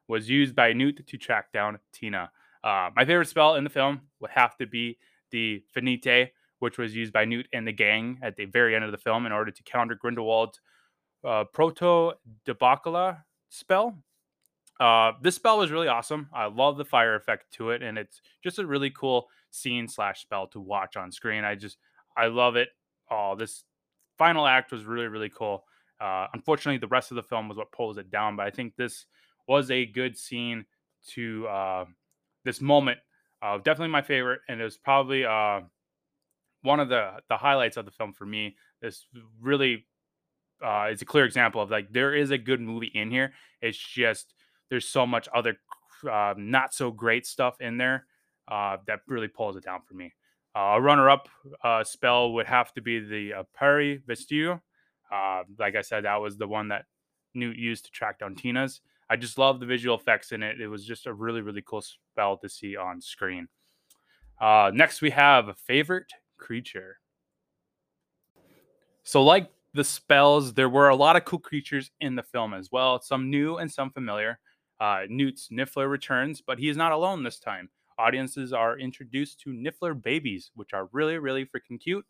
was 0.07 0.29
used 0.29 0.55
by 0.55 0.73
Newt 0.73 1.05
to 1.07 1.17
track 1.17 1.51
down 1.51 1.79
Tina. 1.93 2.31
Uh, 2.63 2.89
my 2.95 3.05
favorite 3.05 3.27
spell 3.27 3.55
in 3.55 3.63
the 3.63 3.69
film 3.69 4.01
would 4.19 4.31
have 4.31 4.55
to 4.57 4.67
be 4.67 4.97
the 5.31 5.63
Finite, 5.73 6.31
which 6.59 6.77
was 6.77 6.95
used 6.95 7.13
by 7.13 7.25
Newt 7.25 7.47
and 7.53 7.67
the 7.67 7.71
gang 7.71 8.19
at 8.21 8.35
the 8.35 8.45
very 8.45 8.75
end 8.75 8.83
of 8.83 8.91
the 8.91 8.97
film 8.97 9.25
in 9.25 9.31
order 9.31 9.51
to 9.51 9.63
counter 9.63 9.95
Grindelwald's 9.95 10.59
uh, 11.23 11.45
Proto 11.45 12.13
Debacala 12.45 13.23
spell. 13.51 13.97
Uh, 14.79 15.11
this 15.21 15.35
spell 15.35 15.59
was 15.59 15.69
really 15.69 15.87
awesome. 15.87 16.27
I 16.33 16.45
love 16.47 16.77
the 16.77 16.85
fire 16.85 17.13
effect 17.13 17.53
to 17.53 17.69
it, 17.69 17.83
and 17.83 17.99
it's 17.99 18.21
just 18.43 18.57
a 18.57 18.65
really 18.65 18.89
cool 18.89 19.27
scene 19.51 19.87
slash 19.87 20.21
spell 20.21 20.47
to 20.47 20.59
watch 20.59 20.97
on 20.97 21.11
screen. 21.11 21.43
I 21.43 21.53
just 21.53 21.77
I 22.17 22.27
love 22.27 22.55
it. 22.55 22.69
Oh, 23.11 23.35
this 23.35 23.63
final 24.17 24.47
act 24.47 24.71
was 24.71 24.85
really 24.85 25.07
really 25.07 25.29
cool. 25.29 25.65
Uh, 25.99 26.25
unfortunately, 26.33 26.79
the 26.79 26.87
rest 26.87 27.11
of 27.11 27.15
the 27.15 27.23
film 27.23 27.47
was 27.47 27.57
what 27.57 27.71
pulls 27.71 27.97
it 27.99 28.09
down, 28.09 28.35
but 28.35 28.47
I 28.47 28.49
think 28.49 28.75
this 28.75 29.05
was 29.47 29.69
a 29.69 29.85
good 29.85 30.17
scene 30.17 30.65
to 31.09 31.47
uh, 31.47 31.85
this 32.43 32.59
moment. 32.59 32.97
Uh, 33.43 33.57
definitely 33.57 33.89
my 33.89 34.01
favorite, 34.01 34.41
and 34.49 34.59
it 34.59 34.63
was 34.63 34.77
probably 34.77 35.25
uh, 35.25 35.61
one 36.63 36.79
of 36.79 36.89
the 36.89 37.11
the 37.29 37.37
highlights 37.37 37.77
of 37.77 37.85
the 37.85 37.91
film 37.91 38.13
for 38.13 38.25
me. 38.25 38.55
This 38.81 39.05
really 39.39 39.85
uh, 40.63 40.87
is 40.91 41.01
a 41.01 41.05
clear 41.05 41.25
example 41.25 41.61
of 41.61 41.71
like 41.71 41.91
there 41.91 42.15
is 42.15 42.31
a 42.31 42.37
good 42.37 42.61
movie 42.61 42.91
in 42.93 43.11
here. 43.11 43.33
It's 43.61 43.77
just 43.77 44.33
there's 44.69 44.87
so 44.87 45.05
much 45.05 45.27
other 45.33 45.57
uh, 46.09 46.33
not 46.37 46.73
so 46.73 46.91
great 46.91 47.25
stuff 47.25 47.59
in 47.61 47.77
there 47.77 48.05
uh, 48.47 48.77
that 48.87 49.01
really 49.07 49.27
pulls 49.27 49.55
it 49.55 49.63
down 49.63 49.81
for 49.87 49.93
me. 49.93 50.13
Uh, 50.55 50.75
a 50.75 50.81
runner-up 50.81 51.29
uh, 51.63 51.83
spell 51.83 52.33
would 52.33 52.45
have 52.45 52.73
to 52.73 52.81
be 52.81 52.99
the 52.99 53.33
uh, 53.33 53.43
Pari 53.55 54.01
Vestiu. 54.07 54.59
Uh, 55.11 55.43
like 55.57 55.75
I 55.75 55.81
said, 55.81 56.05
that 56.05 56.19
was 56.19 56.37
the 56.37 56.47
one 56.47 56.69
that 56.69 56.85
Newt 57.33 57.57
used 57.57 57.85
to 57.85 57.91
track 57.91 58.19
down 58.19 58.35
Tina's. 58.35 58.81
I 59.09 59.15
just 59.15 59.37
love 59.37 59.59
the 59.59 59.65
visual 59.65 59.97
effects 59.97 60.31
in 60.31 60.43
it. 60.43 60.59
It 60.59 60.67
was 60.67 60.85
just 60.85 61.05
a 61.05 61.13
really, 61.13 61.41
really 61.41 61.61
cool 61.61 61.81
spell 61.81 62.37
to 62.37 62.49
see 62.49 62.75
on 62.75 63.01
screen. 63.01 63.47
Uh, 64.39 64.71
next, 64.73 65.01
we 65.01 65.11
have 65.11 65.47
a 65.47 65.53
favorite 65.53 66.11
creature. 66.37 66.97
So, 69.03 69.23
like 69.23 69.49
the 69.73 69.83
spells, 69.83 70.53
there 70.53 70.69
were 70.69 70.89
a 70.89 70.95
lot 70.95 71.15
of 71.15 71.25
cool 71.25 71.39
creatures 71.39 71.91
in 71.99 72.15
the 72.15 72.23
film 72.23 72.53
as 72.53 72.71
well, 72.71 73.01
some 73.01 73.29
new 73.29 73.57
and 73.57 73.71
some 73.71 73.91
familiar. 73.91 74.39
Uh, 74.79 75.01
Newt's 75.09 75.49
Niffler 75.49 75.89
returns, 75.89 76.41
but 76.41 76.59
he 76.59 76.67
is 76.67 76.77
not 76.77 76.91
alone 76.91 77.23
this 77.23 77.39
time. 77.39 77.69
Audiences 77.97 78.51
are 78.51 78.79
introduced 78.79 79.39
to 79.41 79.49
Niffler 79.51 80.01
babies, 80.01 80.51
which 80.55 80.73
are 80.73 80.89
really, 80.91 81.17
really 81.17 81.45
freaking 81.45 81.79
cute. 81.79 82.05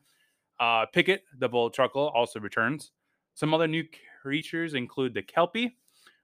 Uh, 0.59 0.85
the 0.93 1.49
Bowtruckle, 1.49 2.13
also 2.15 2.39
returns. 2.39 2.91
Some 3.33 3.53
other 3.53 3.67
new 3.67 3.83
creatures 4.21 4.73
include 4.73 5.13
the 5.13 5.21
Kelpie, 5.21 5.75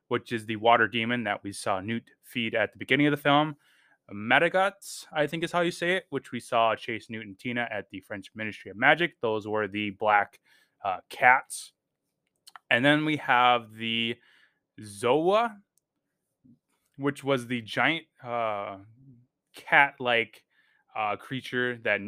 which 0.08 0.32
is 0.32 0.46
the 0.46 0.56
water 0.56 0.88
demon 0.88 1.24
that 1.26 1.44
we 1.44 1.52
saw 1.52 1.80
Newt 1.80 2.04
feed 2.24 2.56
at 2.56 2.72
the 2.72 2.80
beginning 2.80 3.08
of 3.08 3.12
the 3.12 3.18
film. 3.18 3.56
Metaguts, 4.14 5.06
I 5.12 5.28
think 5.28 5.44
is 5.44 5.52
how 5.52 5.62
you 5.62 5.72
say 5.72 5.98
it, 5.98 6.06
which 6.12 6.32
we 6.32 6.40
saw 6.40 6.76
chase 6.76 7.10
Newt 7.10 7.26
and 7.26 7.38
Tina 7.38 7.68
at 7.70 7.90
the 7.90 8.00
French 8.00 8.32
Ministry 8.36 8.72
of 8.72 8.78
Magic. 8.78 9.20
Those 9.22 9.48
were 9.48 9.68
the 9.68 9.90
black 9.92 10.40
uh, 10.84 10.98
cats. 11.10 11.74
And 12.70 12.84
then 12.84 13.06
we 13.06 13.18
have 13.18 13.74
the 13.74 14.16
Zoa, 14.82 15.56
which 16.98 17.24
was 17.24 17.48
the 17.48 17.62
giant 17.62 18.06
uh, 18.24 18.78
cat 19.56 19.96
like 20.00 20.44
uh, 20.96 21.16
creature 21.16 21.80
that 21.84 22.02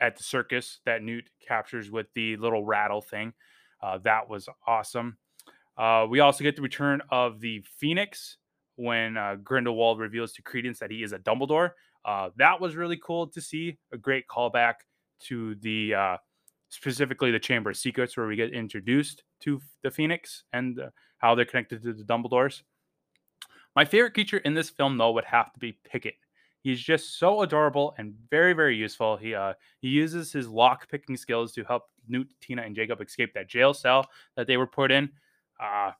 at 0.00 0.16
the 0.16 0.22
circus 0.22 0.80
that 0.86 1.02
Newt 1.02 1.28
captures 1.46 1.90
with 1.90 2.06
the 2.14 2.36
little 2.36 2.64
rattle 2.64 3.02
thing. 3.02 3.32
Uh, 3.82 3.98
that 4.04 4.28
was 4.28 4.48
awesome. 4.66 5.18
Uh, 5.76 6.06
we 6.08 6.20
also 6.20 6.42
get 6.42 6.56
the 6.56 6.62
return 6.62 7.00
of 7.10 7.40
the 7.40 7.64
Phoenix 7.78 8.36
when 8.76 9.16
uh, 9.16 9.36
Grindelwald 9.42 9.98
reveals 9.98 10.32
to 10.32 10.42
Credence 10.42 10.78
that 10.78 10.90
he 10.90 11.02
is 11.02 11.12
a 11.12 11.18
Dumbledore. 11.18 11.72
Uh, 12.04 12.30
that 12.36 12.60
was 12.60 12.76
really 12.76 12.98
cool 13.02 13.26
to 13.28 13.40
see. 13.40 13.78
A 13.92 13.98
great 13.98 14.24
callback 14.26 14.74
to 15.26 15.54
the 15.56 15.94
uh, 15.94 16.16
specifically 16.70 17.30
the 17.30 17.38
Chamber 17.38 17.70
of 17.70 17.76
Secrets, 17.76 18.16
where 18.16 18.26
we 18.26 18.36
get 18.36 18.52
introduced 18.52 19.24
to 19.40 19.60
the 19.82 19.90
Phoenix 19.90 20.44
and 20.52 20.80
uh, 20.80 20.90
how 21.18 21.34
they're 21.34 21.44
connected 21.44 21.82
to 21.82 21.92
the 21.92 22.04
Dumbledores. 22.04 22.62
My 23.76 23.84
favorite 23.84 24.14
creature 24.14 24.38
in 24.38 24.54
this 24.54 24.70
film, 24.70 24.96
though, 24.96 25.12
would 25.12 25.24
have 25.24 25.52
to 25.52 25.60
be 25.60 25.78
Pickett. 25.84 26.14
He's 26.62 26.80
just 26.80 27.18
so 27.18 27.42
adorable 27.42 27.94
and 27.98 28.14
very, 28.30 28.52
very 28.52 28.76
useful. 28.76 29.16
He 29.16 29.34
uh, 29.34 29.54
he 29.80 29.88
uses 29.88 30.32
his 30.32 30.48
lock 30.48 30.88
picking 30.90 31.16
skills 31.16 31.52
to 31.52 31.64
help 31.64 31.84
Newt, 32.08 32.28
Tina, 32.40 32.62
and 32.62 32.76
Jacob 32.76 33.00
escape 33.00 33.32
that 33.34 33.48
jail 33.48 33.72
cell 33.72 34.06
that 34.36 34.46
they 34.46 34.56
were 34.56 34.66
put 34.66 34.90
in. 34.90 35.10
Uh, 35.58 35.92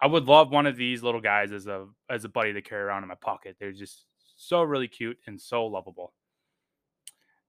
I 0.00 0.06
would 0.06 0.24
love 0.24 0.50
one 0.50 0.66
of 0.66 0.76
these 0.76 1.02
little 1.02 1.20
guys 1.20 1.52
as 1.52 1.66
a 1.66 1.86
as 2.10 2.24
a 2.24 2.28
buddy 2.28 2.52
to 2.52 2.62
carry 2.62 2.82
around 2.82 3.04
in 3.04 3.08
my 3.08 3.14
pocket. 3.14 3.56
They're 3.58 3.72
just 3.72 4.06
so 4.36 4.62
really 4.62 4.88
cute 4.88 5.18
and 5.26 5.40
so 5.40 5.64
lovable. 5.66 6.12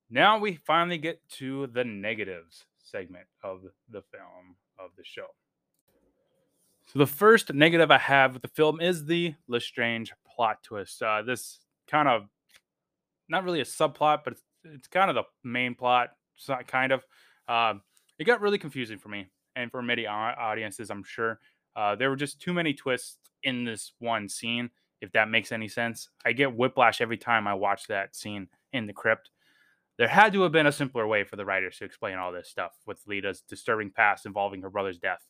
Now 0.09 0.37
we 0.37 0.59
finally 0.65 0.97
get 0.97 1.27
to 1.37 1.67
the 1.67 1.83
negatives 1.83 2.65
segment 2.83 3.25
of 3.43 3.61
the 3.89 4.01
film 4.01 4.55
of 4.79 4.91
the 4.97 5.03
show. 5.03 5.27
So 6.85 6.99
the 6.99 7.07
first 7.07 7.53
negative 7.53 7.89
I 7.89 7.97
have 7.97 8.33
with 8.33 8.43
the 8.43 8.47
film 8.47 8.79
is 8.79 9.05
the 9.05 9.33
Lestrange 9.47 10.13
plot 10.35 10.61
twist. 10.63 11.01
Uh, 11.01 11.23
this 11.23 11.59
kind 11.87 12.07
of 12.07 12.27
not 13.27 13.43
really 13.43 13.61
a 13.61 13.65
subplot, 13.65 14.23
but 14.23 14.33
it's, 14.33 14.43
it's 14.63 14.87
kind 14.87 15.09
of 15.09 15.15
the 15.15 15.23
main 15.43 15.73
plot. 15.73 16.09
It's 16.37 16.47
not 16.47 16.67
kind 16.67 16.91
of. 16.91 17.03
Uh, 17.47 17.75
it 18.19 18.25
got 18.25 18.41
really 18.41 18.57
confusing 18.57 18.97
for 18.97 19.09
me 19.09 19.27
and 19.55 19.71
for 19.71 19.81
many 19.81 20.05
audiences, 20.05 20.89
I'm 20.89 21.03
sure. 21.03 21.39
Uh, 21.75 21.95
there 21.95 22.09
were 22.09 22.15
just 22.15 22.39
too 22.39 22.53
many 22.53 22.73
twists 22.73 23.17
in 23.43 23.63
this 23.63 23.93
one 23.99 24.29
scene, 24.29 24.69
if 25.01 25.11
that 25.13 25.29
makes 25.29 25.51
any 25.51 25.67
sense. 25.67 26.09
I 26.25 26.33
get 26.33 26.55
whiplash 26.55 27.01
every 27.01 27.17
time 27.17 27.47
I 27.47 27.53
watch 27.53 27.87
that 27.87 28.15
scene 28.15 28.47
in 28.73 28.85
the 28.85 28.93
crypt. 28.93 29.31
There 29.97 30.08
had 30.08 30.34
to 30.34 30.41
have 30.41 30.51
been 30.51 30.67
a 30.67 30.71
simpler 30.71 31.08
way 31.08 31.23
for 31.23 31.38
the 31.38 31.45
writers 31.45 31.77
to 31.77 31.86
explain 31.86 32.17
all 32.17 32.31
this 32.31 32.49
stuff 32.49 32.73
with 32.86 33.01
Leta's 33.08 33.41
disturbing 33.41 33.91
past 33.91 34.25
involving 34.25 34.62
her 34.62 34.69
brother's 34.69 34.97
death, 34.97 35.21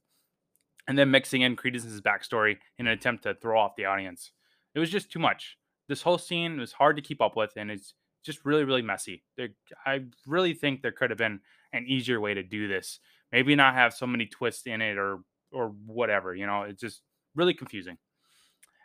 and 0.87 0.97
then 0.97 1.11
mixing 1.11 1.41
in 1.41 1.55
Credence's 1.55 2.01
backstory 2.01 2.57
in 2.77 2.87
an 2.87 2.93
attempt 2.93 3.23
to 3.23 3.35
throw 3.35 3.59
off 3.59 3.75
the 3.75 3.85
audience. 3.85 4.31
It 4.73 4.79
was 4.79 4.89
just 4.89 5.11
too 5.11 5.19
much. 5.19 5.57
This 5.87 6.01
whole 6.01 6.17
scene 6.17 6.59
was 6.59 6.73
hard 6.73 6.95
to 6.95 7.01
keep 7.01 7.21
up 7.21 7.35
with, 7.35 7.51
and 7.57 7.69
it's 7.69 7.93
just 8.23 8.43
really, 8.43 8.63
really 8.63 8.81
messy. 8.81 9.23
There, 9.37 9.49
I 9.85 10.05
really 10.25 10.53
think 10.53 10.81
there 10.81 10.91
could 10.91 11.11
have 11.11 11.19
been 11.19 11.41
an 11.73 11.85
easier 11.87 12.19
way 12.19 12.33
to 12.33 12.41
do 12.41 12.67
this. 12.67 12.99
Maybe 13.31 13.55
not 13.55 13.75
have 13.75 13.93
so 13.93 14.07
many 14.07 14.25
twists 14.25 14.65
in 14.65 14.81
it, 14.81 14.97
or 14.97 15.19
or 15.51 15.69
whatever. 15.85 16.33
You 16.33 16.47
know, 16.47 16.63
it's 16.63 16.81
just 16.81 17.01
really 17.35 17.53
confusing. 17.53 17.97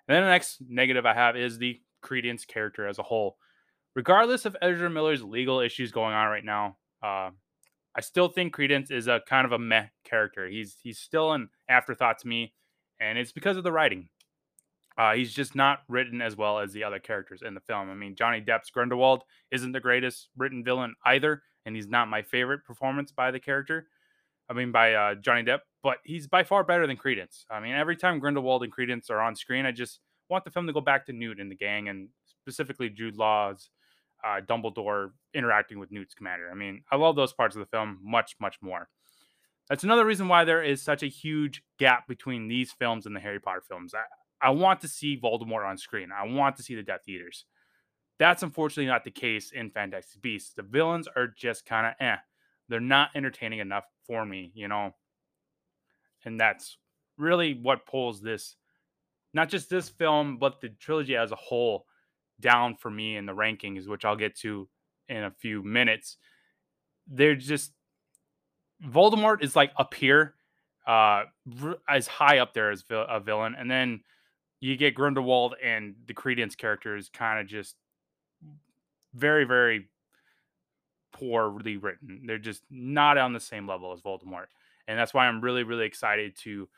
And 0.09 0.16
then 0.16 0.25
the 0.25 0.31
next 0.31 0.59
negative 0.69 1.07
I 1.07 1.14
have 1.14 1.37
is 1.37 1.59
the 1.59 1.81
Credence 2.03 2.45
character 2.45 2.87
as 2.87 2.99
a 2.99 3.03
whole 3.03 3.37
regardless 3.94 4.44
of 4.44 4.57
Ezra 4.62 4.90
Miller's 4.90 5.22
legal 5.22 5.61
issues 5.61 5.92
going 5.92 6.14
on 6.14 6.29
right 6.29 6.44
now, 6.44 6.76
uh, 7.03 7.31
I 7.96 8.00
still 8.00 8.29
think 8.29 8.53
Credence 8.53 8.90
is 8.90 9.09
a 9.09 9.20
kind 9.29 9.44
of 9.44 9.53
a 9.53 9.59
meh 9.59 9.87
character. 10.05 10.48
He's 10.48 10.76
he's 10.83 10.98
still 10.98 11.33
an 11.33 11.48
afterthought 11.68 12.18
to 12.20 12.29
me, 12.29 12.55
and 13.00 13.18
it's 13.18 13.33
because 13.33 13.57
of 13.57 13.64
the 13.64 13.72
writing. 13.72 14.09
Uh, 14.96 15.14
he's 15.14 15.33
just 15.33 15.55
not 15.55 15.81
written 15.88 16.20
as 16.20 16.37
well 16.37 16.59
as 16.59 16.72
the 16.72 16.85
other 16.85 16.98
characters 16.98 17.42
in 17.44 17.55
the 17.55 17.61
film. 17.61 17.90
I 17.90 17.94
mean, 17.94 18.14
Johnny 18.14 18.40
Depp's 18.40 18.70
Grindelwald 18.70 19.22
isn't 19.50 19.72
the 19.72 19.81
greatest 19.81 20.29
written 20.37 20.62
villain 20.62 20.94
either, 21.05 21.42
and 21.64 21.74
he's 21.74 21.88
not 21.88 22.09
my 22.09 22.22
favorite 22.22 22.64
performance 22.64 23.11
by 23.11 23.31
the 23.31 23.40
character. 23.40 23.87
I 24.48 24.53
mean, 24.53 24.72
by 24.72 24.94
uh, 24.94 25.14
Johnny 25.14 25.44
Depp, 25.44 25.61
but 25.83 25.98
he's 26.05 26.26
by 26.26 26.42
far 26.42 26.64
better 26.64 26.87
than 26.87 26.96
Credence. 26.96 27.46
I 27.50 27.61
mean, 27.61 27.72
every 27.72 27.96
time 27.96 28.18
Grindelwald 28.18 28.62
and 28.64 28.72
Credence 28.72 29.09
are 29.09 29.20
on 29.20 29.37
screen, 29.37 29.64
I 29.64 29.72
just 29.72 30.00
want 30.29 30.44
the 30.44 30.50
film 30.50 30.66
to 30.66 30.72
go 30.72 30.81
back 30.81 31.07
to 31.07 31.12
Newt 31.12 31.40
and 31.40 31.50
the 31.50 31.57
gang, 31.57 31.88
and 31.88 32.09
specifically 32.26 32.90
Jude 32.90 33.16
Law's 33.16 33.70
uh, 34.24 34.40
Dumbledore 34.40 35.11
interacting 35.35 35.78
with 35.78 35.90
Newt 35.90 36.11
Scamander. 36.11 36.50
I 36.50 36.54
mean, 36.54 36.83
I 36.90 36.96
love 36.96 37.16
those 37.16 37.33
parts 37.33 37.56
of 37.56 37.61
the 37.61 37.66
film 37.66 37.98
much, 38.02 38.37
much 38.40 38.56
more. 38.62 38.88
That's 39.68 39.85
another 39.85 40.04
reason 40.04 40.28
why 40.28 40.44
there 40.44 40.62
is 40.62 40.83
such 40.83 41.02
a 41.02 41.09
huge 41.09 41.62
gap 41.78 42.09
between 42.09 42.48
these 42.48 42.72
films 42.72 43.06
and 43.06 43.14
the 43.14 43.20
Harry 43.20 43.38
Potter 43.38 43.62
films. 43.66 43.94
I, 43.94 44.48
I 44.48 44.50
want 44.50 44.80
to 44.80 44.88
see 44.88 45.20
Voldemort 45.20 45.64
on 45.64 45.78
screen. 45.78 46.11
I 46.12 46.26
want 46.26 46.56
to 46.56 46.62
see 46.62 46.74
the 46.74 46.83
Death 46.83 47.09
Eaters. 47.09 47.44
That's 48.18 48.42
unfortunately 48.42 48.90
not 48.90 49.04
the 49.04 49.11
case 49.11 49.52
in 49.52 49.70
Fantastic 49.70 50.20
Beasts. 50.20 50.52
The 50.54 50.62
villains 50.62 51.09
are 51.16 51.28
just 51.28 51.64
kind 51.64 51.87
of 51.87 51.94
eh. 52.00 52.16
They're 52.68 52.80
not 52.80 53.11
entertaining 53.14 53.61
enough 53.61 53.85
for 54.06 54.26
me, 54.26 54.52
you 54.54 54.68
know. 54.68 54.94
And 56.24 56.38
that's 56.38 56.76
really 57.16 57.54
what 57.54 57.87
pulls 57.87 58.20
this, 58.20 58.56
not 59.33 59.48
just 59.48 59.70
this 59.70 59.88
film, 59.88 60.38
but 60.38 60.61
the 60.61 60.68
trilogy 60.68 61.16
as 61.16 61.33
a 61.33 61.37
whole 61.37 61.87
down 62.40 62.76
for 62.76 62.90
me 62.90 63.16
in 63.16 63.26
the 63.26 63.35
rankings, 63.35 63.87
which 63.87 64.05
I'll 64.05 64.16
get 64.16 64.37
to 64.38 64.68
in 65.09 65.24
a 65.24 65.31
few 65.31 65.62
minutes. 65.62 66.16
They're 67.07 67.35
just 67.35 67.72
Voldemort 68.85 69.42
is 69.42 69.55
like 69.55 69.72
up 69.76 69.94
here, 69.94 70.35
uh, 70.87 71.24
as 71.88 72.07
high 72.07 72.38
up 72.38 72.55
there 72.55 72.70
as 72.70 72.85
a 72.90 73.20
villain, 73.20 73.55
and 73.59 73.70
then 73.70 74.00
you 74.61 74.76
get 74.76 74.94
Grindelwald 74.94 75.55
and 75.62 75.94
the 76.07 76.14
Credence 76.14 76.55
characters 76.55 77.11
kind 77.12 77.40
of 77.40 77.46
just 77.46 77.76
very, 79.14 79.44
very 79.44 79.88
poorly 81.12 81.76
written. 81.76 82.22
They're 82.26 82.38
just 82.38 82.62
not 82.70 83.18
on 83.18 83.33
the 83.33 83.40
same 83.40 83.66
level 83.66 83.92
as 83.92 84.00
Voldemort, 84.00 84.46
and 84.88 84.98
that's 84.98 85.12
why 85.12 85.26
I'm 85.26 85.40
really, 85.40 85.62
really 85.62 85.87
excited 85.87 86.37
to 86.38 86.68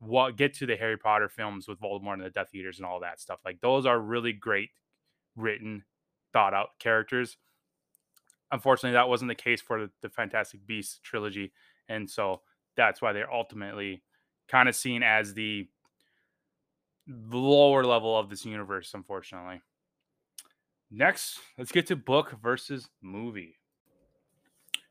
what 0.00 0.36
get 0.36 0.54
to 0.54 0.66
the 0.66 0.76
Harry 0.76 0.98
Potter 0.98 1.28
films 1.28 1.66
with 1.66 1.80
Voldemort 1.80 2.14
and 2.14 2.24
the 2.24 2.30
Death 2.30 2.54
Eaters 2.54 2.78
and 2.78 2.86
all 2.86 3.00
that 3.00 3.20
stuff. 3.20 3.40
Like 3.44 3.60
those 3.60 3.86
are 3.86 3.98
really 3.98 4.32
great 4.32 4.70
written, 5.36 5.84
thought 6.32 6.54
out 6.54 6.70
characters. 6.78 7.36
Unfortunately, 8.52 8.92
that 8.92 9.08
wasn't 9.08 9.28
the 9.28 9.34
case 9.34 9.60
for 9.60 9.88
the, 10.02 10.08
Fantastic 10.08 10.66
Beasts 10.66 11.00
trilogy, 11.02 11.52
and 11.88 12.08
so 12.08 12.42
that's 12.76 13.02
why 13.02 13.12
they're 13.12 13.32
ultimately 13.32 14.02
kind 14.48 14.68
of 14.68 14.76
seen 14.76 15.02
as 15.02 15.34
the 15.34 15.68
lower 17.06 17.84
level 17.84 18.18
of 18.18 18.30
this 18.30 18.44
universe, 18.44 18.92
unfortunately. 18.94 19.60
Next, 20.90 21.40
let's 21.58 21.72
get 21.72 21.86
to 21.88 21.96
book 21.96 22.36
versus 22.42 22.88
movie. 23.02 23.56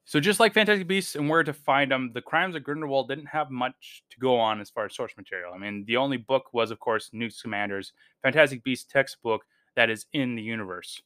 So, 0.06 0.20
just 0.20 0.42
like 0.42 0.54
Fantastic 0.54 0.88
Beasts 0.88 1.16
and 1.16 1.30
Where 1.30 1.44
to 1.44 1.54
Find 1.54 1.90
Them, 1.90 2.12
The 2.14 2.22
Crimes 2.22 2.56
of 2.56 2.64
Grindelwald 2.64 3.08
didn't 3.08 3.28
have 3.28 3.50
much 3.50 4.04
to 4.10 4.20
go 4.20 4.38
on 4.38 4.60
as 4.60 4.70
far 4.70 4.86
as 4.86 4.96
source 4.96 5.14
material. 5.16 5.54
I 5.54 5.58
mean, 5.58 5.86
the 5.86 5.96
only 5.96 6.18
book 6.18 6.54
was, 6.54 6.72
of 6.72 6.80
course, 6.80 7.10
Newt 7.14 7.32
Scamander's 7.34 7.94
Fantastic 8.22 8.64
Beasts 8.66 8.92
textbook 8.92 9.46
that 9.76 9.90
is 9.90 10.06
in 10.14 10.36
the 10.36 10.42
universe. 10.42 11.02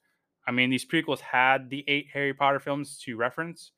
I 0.48 0.52
mean, 0.52 0.70
these 0.70 0.86
prequels 0.86 1.20
had 1.20 1.70
the 1.70 1.84
eight 1.88 2.08
Harry 2.14 2.34
Potter 2.34 2.60
films 2.60 2.98
to 3.06 3.18
reference, 3.18 3.72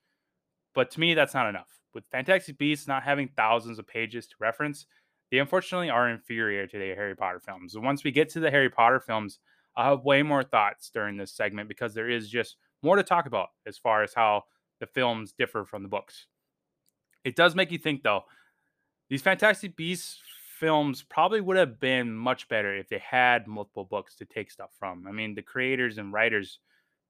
but 0.75 0.91
to 0.91 0.99
me, 0.99 1.13
that's 1.13 1.33
not 1.33 1.49
enough. 1.49 1.69
With 1.93 2.05
Fantastic 2.11 2.57
Beasts 2.57 2.87
not 2.87 3.03
having 3.03 3.29
thousands 3.35 3.79
of 3.79 3.87
pages 3.87 4.27
to 4.27 4.35
reference, 4.39 4.85
they 5.31 5.39
unfortunately 5.39 5.89
are 5.89 6.09
inferior 6.09 6.67
to 6.67 6.77
the 6.77 6.89
Harry 6.89 7.15
Potter 7.15 7.39
films. 7.39 7.75
And 7.75 7.83
once 7.83 8.03
we 8.03 8.11
get 8.11 8.29
to 8.29 8.39
the 8.39 8.51
Harry 8.51 8.69
Potter 8.69 8.99
films, 8.99 9.39
I'll 9.75 9.97
have 9.97 10.05
way 10.05 10.23
more 10.23 10.43
thoughts 10.43 10.91
during 10.93 11.17
this 11.17 11.31
segment 11.31 11.69
because 11.69 11.93
there 11.93 12.09
is 12.09 12.29
just 12.29 12.57
more 12.83 12.95
to 12.95 13.03
talk 13.03 13.25
about 13.25 13.49
as 13.65 13.77
far 13.77 14.03
as 14.03 14.13
how 14.13 14.43
the 14.79 14.87
films 14.87 15.33
differ 15.33 15.65
from 15.65 15.83
the 15.83 15.89
books. 15.89 16.27
It 17.23 17.35
does 17.35 17.55
make 17.55 17.71
you 17.71 17.77
think, 17.77 18.03
though. 18.03 18.23
These 19.09 19.21
Fantastic 19.21 19.75
Beasts 19.75 20.19
films 20.59 21.03
probably 21.03 21.39
would 21.39 21.57
have 21.57 21.79
been 21.79 22.13
much 22.13 22.49
better 22.49 22.75
if 22.75 22.89
they 22.89 22.99
had 22.99 23.47
multiple 23.47 23.85
books 23.85 24.15
to 24.15 24.25
take 24.25 24.51
stuff 24.51 24.71
from. 24.77 25.07
I 25.07 25.11
mean, 25.11 25.33
the 25.33 25.41
creators 25.41 25.97
and 25.97 26.11
writers 26.11 26.59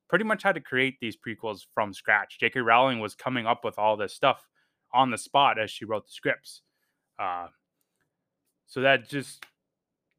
pretty 0.08 0.26
much 0.26 0.44
had 0.44 0.56
to 0.56 0.62
create 0.62 1.00
these 1.00 1.18
prequels 1.18 1.62
from 1.74 1.94
scratch. 1.94 2.40
J.K. 2.40 2.60
Rowling 2.60 3.00
was 3.00 3.16
coming 3.16 3.48
up 3.48 3.66
with 3.66 3.80
all 3.80 3.98
this 3.98 4.14
stuff 4.14 4.48
on 4.94 5.10
the 5.10 5.18
spot 5.18 5.60
as 5.60 5.72
she 5.72 5.86
wrote 5.86 6.06
the 6.06 6.12
scripts. 6.12 6.62
Uh, 7.18 7.48
so 8.68 8.82
that 8.82 9.10
just 9.10 9.44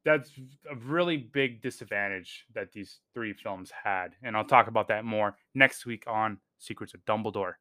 that's 0.03 0.31
a 0.69 0.75
really 0.75 1.17
big 1.17 1.61
disadvantage 1.61 2.45
that 2.53 2.71
these 2.73 2.99
three 3.13 3.33
films 3.33 3.71
had, 3.83 4.15
and 4.23 4.35
I'll 4.35 4.43
talk 4.43 4.67
about 4.67 4.87
that 4.87 5.05
more 5.05 5.37
next 5.53 5.85
week 5.85 6.03
on 6.07 6.39
Secrets 6.57 6.93
of 6.93 7.05
Dumbledore. 7.05 7.53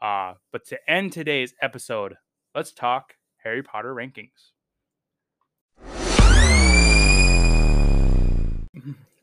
Uh, 0.00 0.34
but 0.52 0.66
to 0.66 0.90
end 0.90 1.12
today's 1.12 1.54
episode, 1.62 2.16
let's 2.54 2.72
talk 2.72 3.14
Harry 3.42 3.62
Potter 3.62 3.94
rankings. 3.94 4.52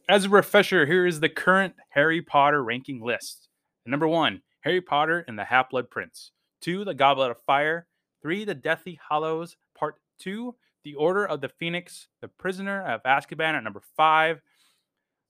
As 0.10 0.26
a 0.26 0.30
refresher, 0.30 0.86
here 0.86 1.06
is 1.06 1.22
the 1.22 1.30
current 1.30 1.76
Harry 1.90 2.22
Potter 2.22 2.62
ranking 2.62 3.02
list. 3.02 3.48
Number 3.86 4.08
one, 4.08 4.42
Harry 4.62 4.82
Potter 4.82 5.24
and 5.30 5.40
the 5.40 5.46
Half 5.46 5.70
Blood 5.70 5.90
Prince. 5.90 6.32
Two, 6.62 6.84
The 6.84 6.94
Goblet 6.94 7.32
of 7.32 7.38
Fire. 7.46 7.88
Three, 8.22 8.44
The 8.44 8.54
Deathly 8.54 9.00
Hallows 9.10 9.56
Part 9.78 9.96
Two. 10.20 10.56
The 10.84 10.96
Order 10.96 11.26
of 11.26 11.40
the 11.40 11.48
Phoenix, 11.48 12.10
The 12.22 12.28
Prisoner 12.28 12.82
of 12.84 13.02
Azkaban 13.04 13.54
at 13.54 13.64
number 13.64 13.82
five. 13.96 14.42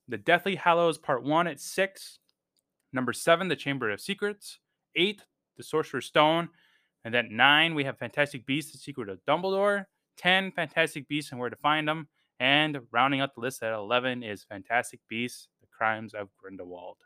The 0.07 0.17
Deathly 0.17 0.55
Hallows 0.55 0.97
Part 0.97 1.23
One 1.23 1.45
at 1.45 1.59
six. 1.59 2.17
Number 2.91 3.13
seven, 3.13 3.49
The 3.49 3.55
Chamber 3.55 3.91
of 3.91 4.01
Secrets. 4.01 4.57
Eight, 4.95 5.21
The 5.55 5.63
Sorcerer's 5.63 6.07
Stone. 6.07 6.49
And 7.05 7.13
then 7.13 7.35
nine, 7.37 7.75
we 7.75 7.83
have 7.83 7.99
Fantastic 7.99 8.47
Beasts, 8.47 8.71
The 8.71 8.79
Secret 8.79 9.09
of 9.09 9.23
Dumbledore. 9.27 9.85
10, 10.17 10.51
Fantastic 10.51 11.07
Beasts 11.07 11.31
and 11.31 11.39
Where 11.39 11.51
to 11.51 11.55
Find 11.57 11.87
Them. 11.87 12.07
And 12.39 12.79
rounding 12.91 13.21
out 13.21 13.35
the 13.35 13.41
list 13.41 13.63
at 13.63 13.73
11 13.73 14.23
is 14.23 14.43
Fantastic 14.43 14.99
Beasts, 15.07 15.47
The 15.61 15.67
Crimes 15.67 16.13
of 16.13 16.29
Grindelwald. 16.37 16.97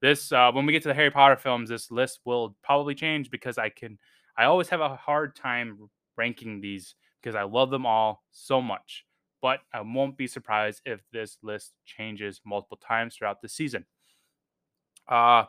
This, 0.00 0.30
uh, 0.30 0.50
when 0.52 0.66
we 0.66 0.72
get 0.72 0.82
to 0.82 0.88
the 0.88 0.94
Harry 0.94 1.10
Potter 1.10 1.36
films, 1.36 1.70
this 1.70 1.90
list 1.90 2.20
will 2.24 2.56
probably 2.62 2.94
change 2.94 3.30
because 3.30 3.58
I 3.58 3.68
can, 3.68 3.98
I 4.36 4.44
always 4.44 4.68
have 4.68 4.80
a 4.80 4.96
hard 4.96 5.34
time 5.34 5.88
ranking 6.16 6.60
these 6.60 6.94
because 7.20 7.34
I 7.34 7.42
love 7.42 7.70
them 7.70 7.86
all 7.86 8.24
so 8.30 8.60
much. 8.60 9.04
But 9.40 9.60
I 9.72 9.80
won't 9.80 10.16
be 10.16 10.26
surprised 10.26 10.82
if 10.84 11.00
this 11.12 11.38
list 11.42 11.72
changes 11.84 12.40
multiple 12.44 12.76
times 12.76 13.16
throughout 13.16 13.40
the 13.40 13.48
season. 13.48 13.86
Uh, 15.06 15.44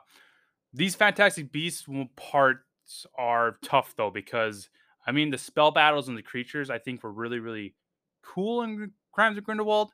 these 0.74 0.96
Fantastic 0.96 1.52
Beasts 1.52 1.86
parts 2.16 3.06
are 3.18 3.58
tough 3.64 3.94
though 3.98 4.12
because 4.12 4.70
I 5.06 5.12
mean 5.12 5.30
the 5.30 5.38
spell 5.38 5.72
battles 5.72 6.08
and 6.08 6.18
the 6.18 6.24
creatures 6.24 6.70
I 6.70 6.80
think 6.80 7.04
were 7.04 7.12
really 7.12 7.40
really 7.40 7.76
cool 8.24 8.62
in 8.64 8.92
Crimes 9.20 9.38
of 9.38 9.44
Grindelwald, 9.44 9.92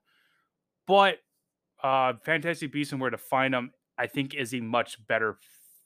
but 0.85 1.17
uh, 1.83 2.13
Fantastic 2.23 2.71
Beasts 2.71 2.91
and 2.91 3.01
Where 3.01 3.09
to 3.09 3.17
Find 3.17 3.55
Them 3.55 3.71
I 3.97 4.05
think 4.05 4.35
is 4.35 4.53
a 4.53 4.59
much 4.59 4.99
better 5.07 5.39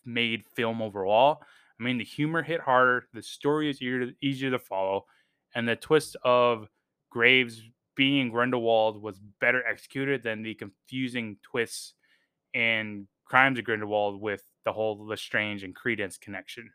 made 0.03 0.43
film 0.57 0.81
overall. 0.81 1.41
I 1.79 1.83
mean 1.83 1.99
the 1.99 2.03
humor 2.03 2.43
hit 2.43 2.59
harder, 2.59 3.05
the 3.13 3.21
story 3.21 3.69
is 3.69 3.77
easier 3.77 4.07
to, 4.07 4.13
easier 4.21 4.51
to 4.51 4.59
follow, 4.59 5.05
and 5.55 5.65
the 5.65 5.77
twist 5.77 6.17
of 6.25 6.67
Graves 7.09 7.61
being 7.95 8.29
Grindelwald 8.29 9.01
was 9.01 9.21
better 9.39 9.65
executed 9.65 10.21
than 10.21 10.43
the 10.43 10.55
confusing 10.55 11.37
twists 11.41 11.93
in 12.53 13.07
Crimes 13.23 13.57
of 13.57 13.63
Grindelwald 13.63 14.19
with 14.19 14.43
the 14.65 14.73
whole 14.73 15.07
Lestrange 15.07 15.63
and 15.63 15.73
Credence 15.73 16.17
connection. 16.17 16.71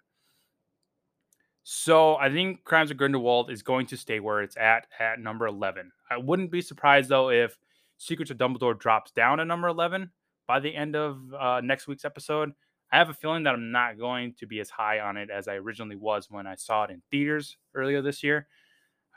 So 1.64 2.16
I 2.16 2.31
think 2.31 2.62
Crimes 2.64 2.90
of 2.90 2.98
Grindelwald 2.98 3.50
is 3.50 3.62
going 3.62 3.87
to 3.87 3.96
stay 3.96 4.20
where 4.20 4.42
it's 4.42 4.57
at 4.59 4.87
at 5.00 5.18
number 5.18 5.46
11. 5.46 5.90
I 6.11 6.18
wouldn't 6.18 6.50
be 6.50 6.61
surprised 6.61 7.09
though 7.09 7.31
if 7.31 7.57
Secrets 7.96 8.31
of 8.31 8.37
Dumbledore 8.37 8.79
drops 8.79 9.12
down 9.12 9.38
to 9.38 9.46
number 9.46 9.68
11 9.68 10.11
by 10.46 10.61
the 10.61 10.74
end 10.74 10.94
of 10.94 11.18
uh, 11.33 11.62
next 11.62 11.88
week's 11.88 12.05
episode. 12.05 12.53
I 12.92 12.98
have 12.98 13.09
a 13.09 13.14
feeling 13.14 13.44
that 13.44 13.55
I'm 13.55 13.72
not 13.72 13.98
going 13.98 14.35
to 14.40 14.46
be 14.46 14.61
as 14.61 14.68
high 14.68 15.00
on 15.00 15.16
it 15.16 15.31
as 15.31 15.48
I 15.48 15.55
originally 15.55 15.96
was 15.96 16.31
when 16.31 16.46
I 16.46 16.55
saw 16.55 16.85
it 16.85 16.90
in 16.90 17.03
theaters 17.11 17.57
earlier 17.74 18.03
this 18.03 18.22
year. 18.22 18.46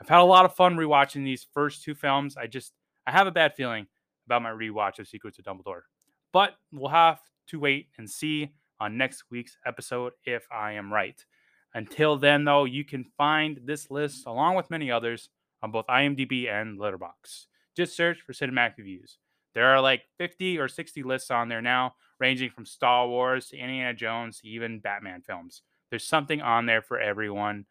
I've 0.00 0.08
had 0.08 0.20
a 0.20 0.24
lot 0.24 0.46
of 0.46 0.54
fun 0.54 0.76
rewatching 0.76 1.24
these 1.24 1.46
first 1.52 1.84
two 1.84 1.94
films. 1.94 2.38
I 2.38 2.46
just 2.46 2.72
I 3.06 3.12
have 3.12 3.26
a 3.26 3.32
bad 3.32 3.54
feeling 3.56 3.86
about 4.24 4.40
my 4.40 4.50
rewatch 4.50 4.98
of 4.98 5.06
Secrets 5.06 5.38
of 5.38 5.44
Dumbledore. 5.44 5.82
But 6.32 6.54
we'll 6.72 6.90
have 6.90 7.20
to 7.48 7.60
wait 7.60 7.88
and 7.98 8.08
see 8.08 8.52
on 8.80 8.96
next 8.96 9.24
week's 9.30 9.58
episode 9.66 10.14
if 10.24 10.46
I 10.50 10.72
am 10.72 10.90
right. 10.90 11.22
Until 11.74 12.16
then, 12.16 12.44
though, 12.44 12.64
you 12.64 12.84
can 12.84 13.04
find 13.16 13.60
this 13.64 13.90
list 13.90 14.26
along 14.26 14.56
with 14.56 14.70
many 14.70 14.90
others 14.90 15.28
on 15.62 15.70
both 15.70 15.86
IMDb 15.86 16.48
and 16.48 16.78
Letterboxd. 16.78 17.46
Just 17.76 17.96
search 17.96 18.20
for 18.20 18.32
Cinematic 18.32 18.78
Reviews. 18.78 19.18
There 19.54 19.66
are 19.66 19.80
like 19.80 20.02
50 20.18 20.58
or 20.58 20.68
60 20.68 21.02
lists 21.02 21.30
on 21.30 21.48
there 21.48 21.62
now, 21.62 21.94
ranging 22.20 22.50
from 22.50 22.66
Star 22.66 23.08
Wars 23.08 23.48
to 23.48 23.56
Indiana 23.56 23.94
Jones 23.94 24.40
to 24.40 24.48
even 24.48 24.80
Batman 24.80 25.22
films. 25.22 25.62
There's 25.90 26.04
something 26.04 26.40
on 26.40 26.66
there 26.66 26.82
for 26.82 27.00
everyone. 27.00 27.66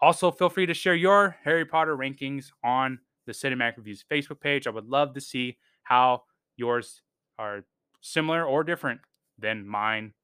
Also, 0.00 0.30
feel 0.30 0.48
free 0.48 0.66
to 0.66 0.74
share 0.74 0.94
your 0.94 1.36
Harry 1.42 1.64
Potter 1.64 1.96
rankings 1.96 2.50
on 2.62 3.00
the 3.26 3.32
Cinematic 3.32 3.76
Reviews 3.76 4.04
Facebook 4.10 4.40
page. 4.40 4.66
I 4.66 4.70
would 4.70 4.88
love 4.88 5.14
to 5.14 5.20
see 5.20 5.58
how 5.82 6.22
yours 6.56 7.02
are 7.38 7.64
similar 8.00 8.44
or 8.44 8.64
different 8.64 9.00
than 9.38 9.66
mine. 9.66 10.14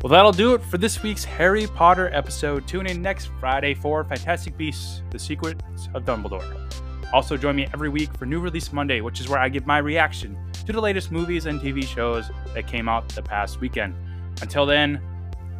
Well, 0.00 0.10
that'll 0.10 0.30
do 0.30 0.54
it 0.54 0.62
for 0.62 0.78
this 0.78 1.02
week's 1.02 1.24
Harry 1.24 1.66
Potter 1.66 2.08
episode. 2.12 2.68
Tune 2.68 2.86
in 2.86 3.02
next 3.02 3.30
Friday 3.40 3.74
for 3.74 4.04
Fantastic 4.04 4.56
Beasts 4.56 5.02
The 5.10 5.18
Secrets 5.18 5.88
of 5.92 6.04
Dumbledore. 6.04 6.72
Also, 7.12 7.36
join 7.36 7.56
me 7.56 7.66
every 7.74 7.88
week 7.88 8.16
for 8.16 8.24
New 8.24 8.38
Release 8.38 8.72
Monday, 8.72 9.00
which 9.00 9.18
is 9.18 9.28
where 9.28 9.40
I 9.40 9.48
give 9.48 9.66
my 9.66 9.78
reaction 9.78 10.38
to 10.66 10.72
the 10.72 10.80
latest 10.80 11.10
movies 11.10 11.46
and 11.46 11.60
TV 11.60 11.82
shows 11.82 12.30
that 12.54 12.68
came 12.68 12.88
out 12.88 13.08
the 13.08 13.22
past 13.22 13.58
weekend. 13.58 13.92
Until 14.40 14.66
then, 14.66 15.02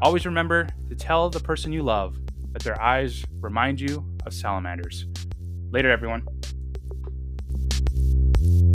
always 0.02 0.24
remember 0.24 0.68
to 0.88 0.94
tell 0.94 1.28
the 1.30 1.40
person 1.40 1.72
you 1.72 1.82
love 1.82 2.16
that 2.52 2.62
their 2.62 2.80
eyes 2.80 3.24
remind 3.40 3.80
you 3.80 4.04
of 4.24 4.32
salamanders. 4.32 5.06
Later, 5.72 5.90
everyone. 5.90 6.22